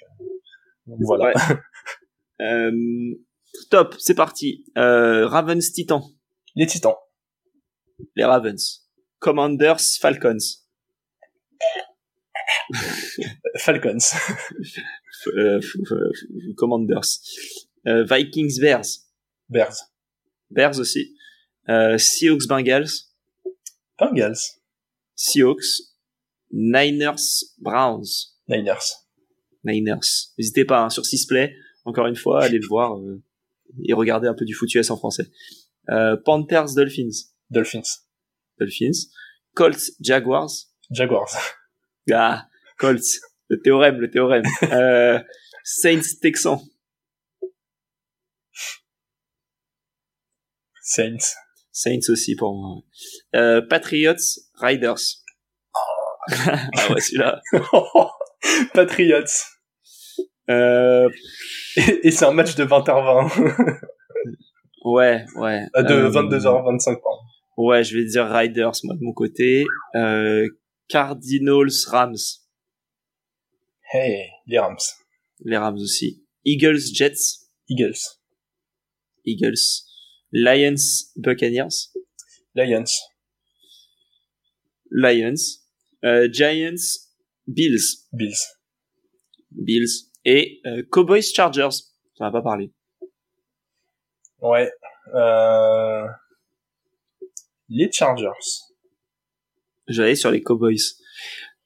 [0.89, 1.33] euh, voilà.
[3.69, 4.65] top, c'est parti.
[4.75, 6.09] Ravens Titan.
[6.55, 6.95] Les Titans.
[8.15, 8.87] Les Ravens.
[9.19, 10.37] Commanders Falcons.
[13.57, 13.97] Falcons.
[15.27, 15.59] Euh,
[16.57, 17.21] Commanders.
[17.87, 18.85] Euh, Vikings Bears.
[19.49, 19.75] Bears.
[20.49, 21.15] Bears aussi.
[21.69, 22.89] Euh, Seahawks Bengals.
[23.99, 24.59] Bengals.
[25.15, 25.93] Seahawks.
[26.51, 28.35] Niners Browns.
[28.47, 29.07] Niners.
[29.63, 30.33] Niners.
[30.37, 31.55] N'hésitez pas hein, sur Sisplay.
[31.85, 32.99] Encore une fois, allez le voir
[33.85, 35.25] et regardez un peu du foutu en français.
[36.25, 37.29] Panthers Dolphins.
[37.49, 38.03] Dolphins.
[38.59, 39.09] Dolphins.
[39.55, 40.49] Colts Jaguars.
[40.91, 41.35] Jaguars.
[42.11, 42.47] Ah,
[42.77, 43.19] Colts.
[43.49, 44.43] Le théorème, le théorème.
[44.63, 45.19] Euh,
[45.63, 46.59] Saints Texans.
[50.81, 51.35] Saints.
[51.71, 52.81] Saints aussi pour moi.
[53.35, 55.21] Euh, Patriots Riders.
[56.31, 57.41] ah ouais, celui-là.
[58.73, 59.23] Patriots.
[60.49, 61.09] Euh...
[62.03, 63.79] Et, c'est un match de 20h20.
[64.85, 65.65] ouais, ouais.
[65.75, 67.19] Euh, de 22h25, pardon.
[67.57, 69.65] Ouais, je vais dire Riders, moi, de mon côté.
[69.95, 70.47] Euh,
[70.87, 72.15] Cardinals, Rams.
[73.91, 74.77] Hey, les Rams.
[75.45, 76.25] Les Rams aussi.
[76.45, 77.47] Eagles, Jets.
[77.69, 77.99] Eagles.
[79.25, 79.83] Eagles.
[80.31, 81.91] Lions, Buccaneers.
[82.55, 82.91] Lions.
[84.91, 85.59] Lions.
[86.03, 87.07] Euh, Giants,
[87.47, 88.07] Bills.
[88.11, 88.57] Bills.
[89.51, 90.11] Bills.
[90.25, 91.69] Et euh, Cowboys, Chargers.
[92.17, 92.71] Ça va pas parler.
[94.39, 94.71] Ouais.
[95.13, 96.07] Euh...
[97.69, 98.29] Les Chargers.
[99.87, 100.95] J'allais sur les Cowboys.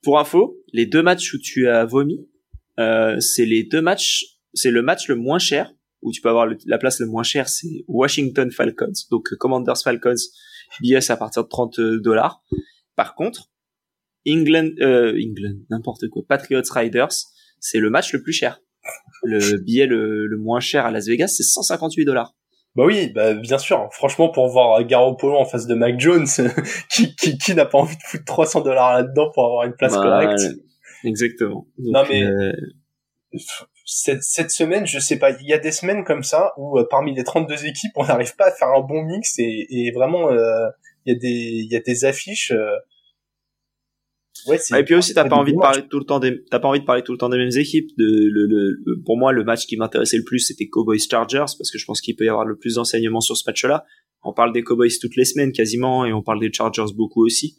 [0.01, 2.27] Pour info, les deux matchs où tu as vomi,
[2.79, 6.47] euh, c'est les deux matchs, c'est le match le moins cher où tu peux avoir
[6.65, 10.15] la place le moins cher, c'est Washington Falcons, donc Commanders Falcons,
[10.81, 12.43] BS à partir de 30 dollars.
[12.95, 13.49] Par contre,
[14.27, 17.13] England, euh, England, n'importe quoi, Patriots Riders,
[17.59, 18.61] c'est le match le plus cher.
[19.23, 22.33] Le billet le, le moins cher à Las Vegas, c'est 158 dollars.
[22.77, 23.89] Bah oui, bah bien sûr.
[23.91, 26.27] Franchement, pour voir Garoppolo en face de Mac Jones,
[26.91, 29.95] qui, qui, qui n'a pas envie de foutre 300 dollars là-dedans pour avoir une place
[29.95, 30.41] bah, correcte?
[31.03, 31.67] Exactement.
[31.79, 32.51] non mais euh,
[33.85, 36.87] cette, cette, semaine, je sais pas, il y a des semaines comme ça où euh,
[36.87, 40.31] parmi les 32 équipes, on n'arrive pas à faire un bon mix et, et vraiment,
[40.31, 40.67] euh,
[41.05, 42.53] il y a des il y a des affiches
[44.45, 46.67] Ouais, et puis aussi, t'as pas envie de parler tout le temps des, t'as pas
[46.67, 47.89] envie de parler tout le temps des mêmes équipes.
[47.97, 51.71] De, le, le, pour moi, le match qui m'intéressait le plus, c'était Cowboys Chargers, parce
[51.71, 53.85] que je pense qu'il peut y avoir le plus d'enseignements sur ce match-là.
[54.23, 57.57] On parle des Cowboys toutes les semaines quasiment, et on parle des Chargers beaucoup aussi.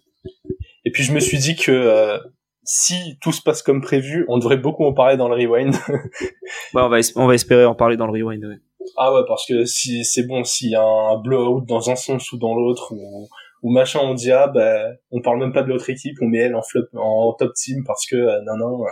[0.85, 2.19] Et puis je me suis dit que euh,
[2.65, 5.75] si tout se passe comme prévu, on devrait beaucoup en parler dans le rewind.
[5.89, 8.45] ouais, on va, on va espérer en parler dans le rewind.
[8.45, 8.59] Ouais.
[8.97, 12.33] Ah ouais, parce que si c'est bon, s'il y a un blowout dans un sens
[12.33, 13.29] ou dans l'autre, ou
[13.63, 16.39] ou machin on dit ah bah on parle même pas de l'autre équipe on met
[16.39, 18.89] elle en flop en top team parce que euh, non non euh,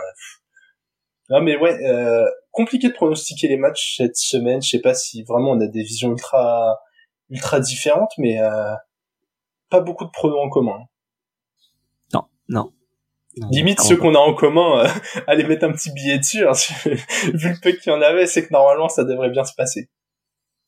[1.29, 5.23] non mais ouais euh, compliqué de pronostiquer les matchs cette semaine je sais pas si
[5.23, 6.77] vraiment on a des visions ultra
[7.29, 8.39] ultra différentes mais
[9.69, 10.79] pas beaucoup de pronos en commun
[12.13, 12.71] non non
[13.51, 14.87] Limite, ceux qu'on a en commun, euh,
[15.27, 16.47] allez mettre un petit billet dessus.
[16.47, 16.53] Hein,
[16.85, 19.89] vu le peu qu'il y en avait, c'est que normalement, ça devrait bien se passer.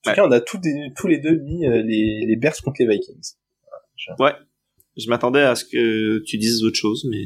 [0.05, 0.59] En tout cas, on a tous,
[0.95, 3.33] tous les deux mis les, les Bears contre les Vikings.
[4.19, 4.33] Ouais.
[4.97, 7.23] Je m'attendais à ce que tu dises autre chose, mais,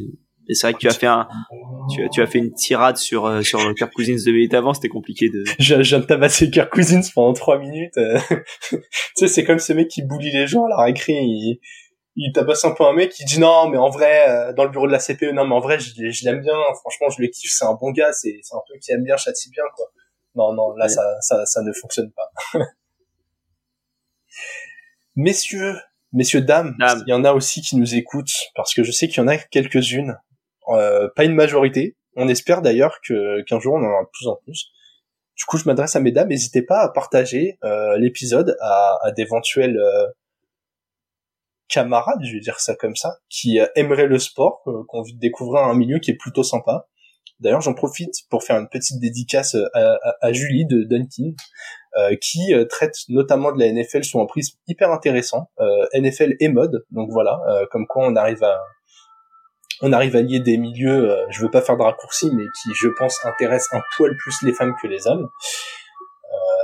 [0.54, 1.28] c'est vrai que tu as fait un,
[1.94, 4.74] tu as, tu as fait une tirade sur, euh, sur Kirk Cousins de minutes avant,
[4.74, 5.44] c'était compliqué de...
[5.60, 7.94] Je, viens de tabasser Kirk Cousins pendant trois minutes.
[8.70, 8.78] tu
[9.16, 11.60] sais, c'est comme ce mec qui bully les gens à la récré, il,
[12.16, 14.70] il tabasse un peu un mec, il dit non, mais en vrai, euh, dans le
[14.70, 17.28] bureau de la CPE, non, mais en vrai, je, je l'aime bien, franchement, je le
[17.28, 19.86] kiffe, c'est un bon gars, c'est, c'est un peu qui aime bien, châtie bien, quoi.
[20.36, 22.60] Non, non, là, ça, ça, ça ne fonctionne pas.
[25.16, 25.76] messieurs,
[26.14, 29.18] messieurs, dames, il y en a aussi qui nous écoutent, parce que je sais qu'il
[29.18, 30.18] y en a quelques-unes,
[30.70, 31.98] euh, pas une majorité.
[32.16, 34.70] On espère d'ailleurs que qu'un jour on en aura de plus en plus.
[35.36, 39.78] Du coup, je m'adresse à mesdames, n'hésitez pas à partager euh, l'épisode à, à d'éventuels
[39.78, 40.08] euh,
[41.68, 45.74] camarades, je vais dire ça comme ça, qui aimeraient le sport, euh, qu'on découvrir un
[45.74, 46.88] milieu qui est plutôt sympa.
[47.40, 51.34] D'ailleurs, j'en profite pour faire une petite dédicace euh, à, à, Julie de Dunkin,
[52.22, 55.52] qui traite notamment de la NFL sous un prisme hyper intéressant,
[55.94, 56.84] NFL et mode.
[56.90, 58.60] Donc voilà, comme quoi on arrive à
[59.82, 62.88] on arrive à lier des milieux, je veux pas faire de raccourcis, mais qui, je
[62.98, 65.28] pense, intéressent un poil plus les femmes que les hommes.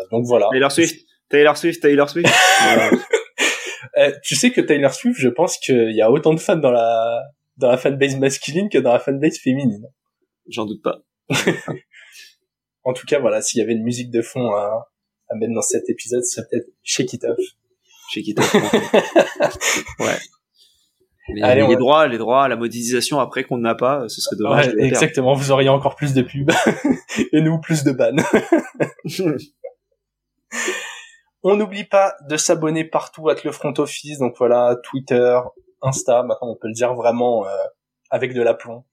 [0.10, 0.48] donc voilà.
[0.52, 1.00] Taylor Swift,
[1.30, 2.34] Taylor Swift, Taylor Swift.
[3.98, 6.72] Euh, tu sais que Taylor Swift, je pense qu'il y a autant de fans dans
[6.72, 7.24] la
[7.58, 9.86] dans la fanbase masculine que dans la fanbase féminine.
[10.50, 11.00] J'en doute pas.
[12.84, 14.92] en tout cas, voilà, s'il y avait une musique de fond à,
[15.30, 17.40] à mettre dans cet épisode, ce serait peut-être Shake It Off.
[18.12, 18.54] Shake It Off.
[20.00, 20.18] ouais.
[21.42, 24.68] Allez, les droits, les droits, la modélisation après qu'on n'a pas, ce serait dommage.
[24.68, 26.52] Ouais, exactement, vous auriez encore plus de pubs
[27.34, 28.24] et nous plus de bannes.
[31.44, 35.40] On n'oublie pas de s'abonner partout avec le front office, donc voilà, Twitter,
[35.82, 37.52] Insta, maintenant on peut le dire vraiment euh,
[38.10, 38.84] avec de l'aplomb.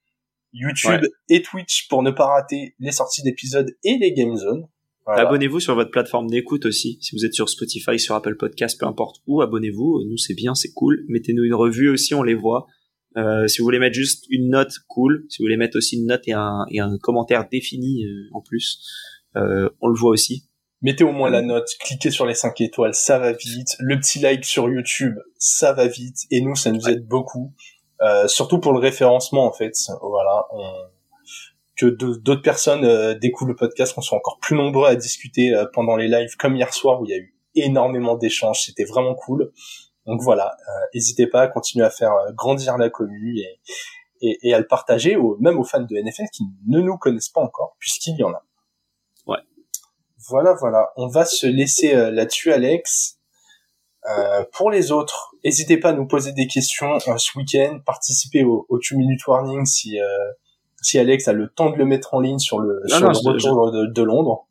[0.56, 4.66] YouTube et Twitch pour ne pas rater les sorties d'épisodes et les game zones.
[5.06, 6.98] Abonnez-vous sur votre plateforme d'écoute aussi.
[7.00, 10.02] Si vous êtes sur Spotify, sur Apple Podcast, peu importe où, abonnez-vous.
[10.08, 11.04] Nous, c'est bien, c'est cool.
[11.08, 12.66] Mettez-nous une revue aussi, on les voit.
[13.16, 15.24] Euh, si vous voulez mettre juste une note, cool.
[15.28, 18.40] Si vous voulez mettre aussi une note et un, et un commentaire défini euh, en
[18.40, 18.84] plus,
[19.36, 20.48] euh, on le voit aussi
[20.82, 23.76] mettez au moins la note, cliquez sur les 5 étoiles, ça va vite.
[23.80, 26.18] Le petit like sur YouTube, ça va vite.
[26.30, 27.52] Et nous, ça nous aide beaucoup.
[28.02, 29.74] Euh, surtout pour le référencement, en fait.
[30.02, 30.46] Voilà.
[31.76, 35.66] Que d'autres personnes euh, découvrent le podcast, qu'on soit encore plus nombreux à discuter euh,
[35.72, 38.62] pendant les lives, comme hier soir, où il y a eu énormément d'échanges.
[38.64, 39.52] C'était vraiment cool.
[40.06, 40.56] Donc voilà,
[40.94, 43.38] n'hésitez pas à continuer à faire grandir la commune
[44.20, 47.40] et, et, à le partager, même aux fans de NFL qui ne nous connaissent pas
[47.40, 48.46] encore, puisqu'il y en a.
[50.28, 50.92] Voilà, voilà.
[50.96, 53.15] On va se laisser euh, là-dessus, Alex.
[54.08, 57.80] Euh, pour les autres, n'hésitez pas à nous poser des questions euh, ce week-end.
[57.84, 59.98] Participez au, au two minute warning si
[60.82, 63.72] si Alex a le temps de le mettre en ligne sur le, sur le retour
[63.72, 64.46] De, Londres.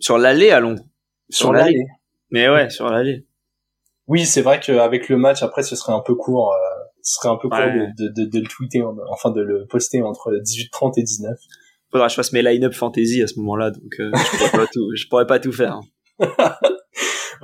[0.00, 0.82] Sur l'allée à Londres.
[1.28, 1.86] Sur, l'allée.
[2.30, 3.24] Mais ouais, sur l'allée.
[4.08, 6.52] Oui, c'est vrai qu'avec le match, après, ce serait un peu court.
[7.02, 10.32] ce serait un peu court de, de, de, le tweeter, enfin de le poster entre
[10.32, 11.38] 18h30 et 19
[11.90, 14.66] faudra que je fasse mes line-up fantasy à ce moment-là, donc euh, je pourrais pas
[14.72, 15.80] tout, je pourrais pas tout faire.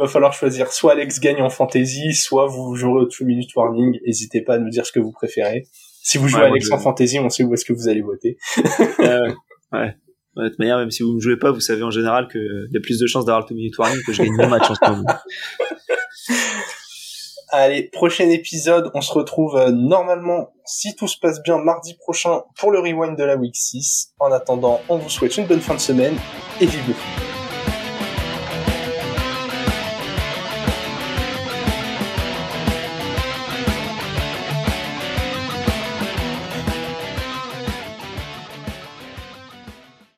[0.02, 4.00] Va falloir choisir soit Alex gagne en fantasy, soit vous jouerez au 2 minute warning.
[4.04, 5.68] N'hésitez pas à nous dire ce que vous préférez.
[6.02, 8.36] Si vous jouez Alex en fantasy, on sait où est-ce que vous allez voter.
[8.98, 9.32] euh,
[9.72, 9.94] ouais.
[10.34, 12.76] De toute manière, même si vous ne jouez pas, vous savez en général qu'il y
[12.76, 14.74] a plus de chances d'avoir le 2 minute warning que je gagne mon match en
[14.74, 15.06] ce moment.
[17.54, 22.40] Allez, prochain épisode, on se retrouve euh, normalement, si tout se passe bien, mardi prochain
[22.58, 24.14] pour le rewind de la week 6.
[24.18, 26.16] En attendant, on vous souhaite une bonne fin de semaine
[26.60, 27.11] et vive le foot.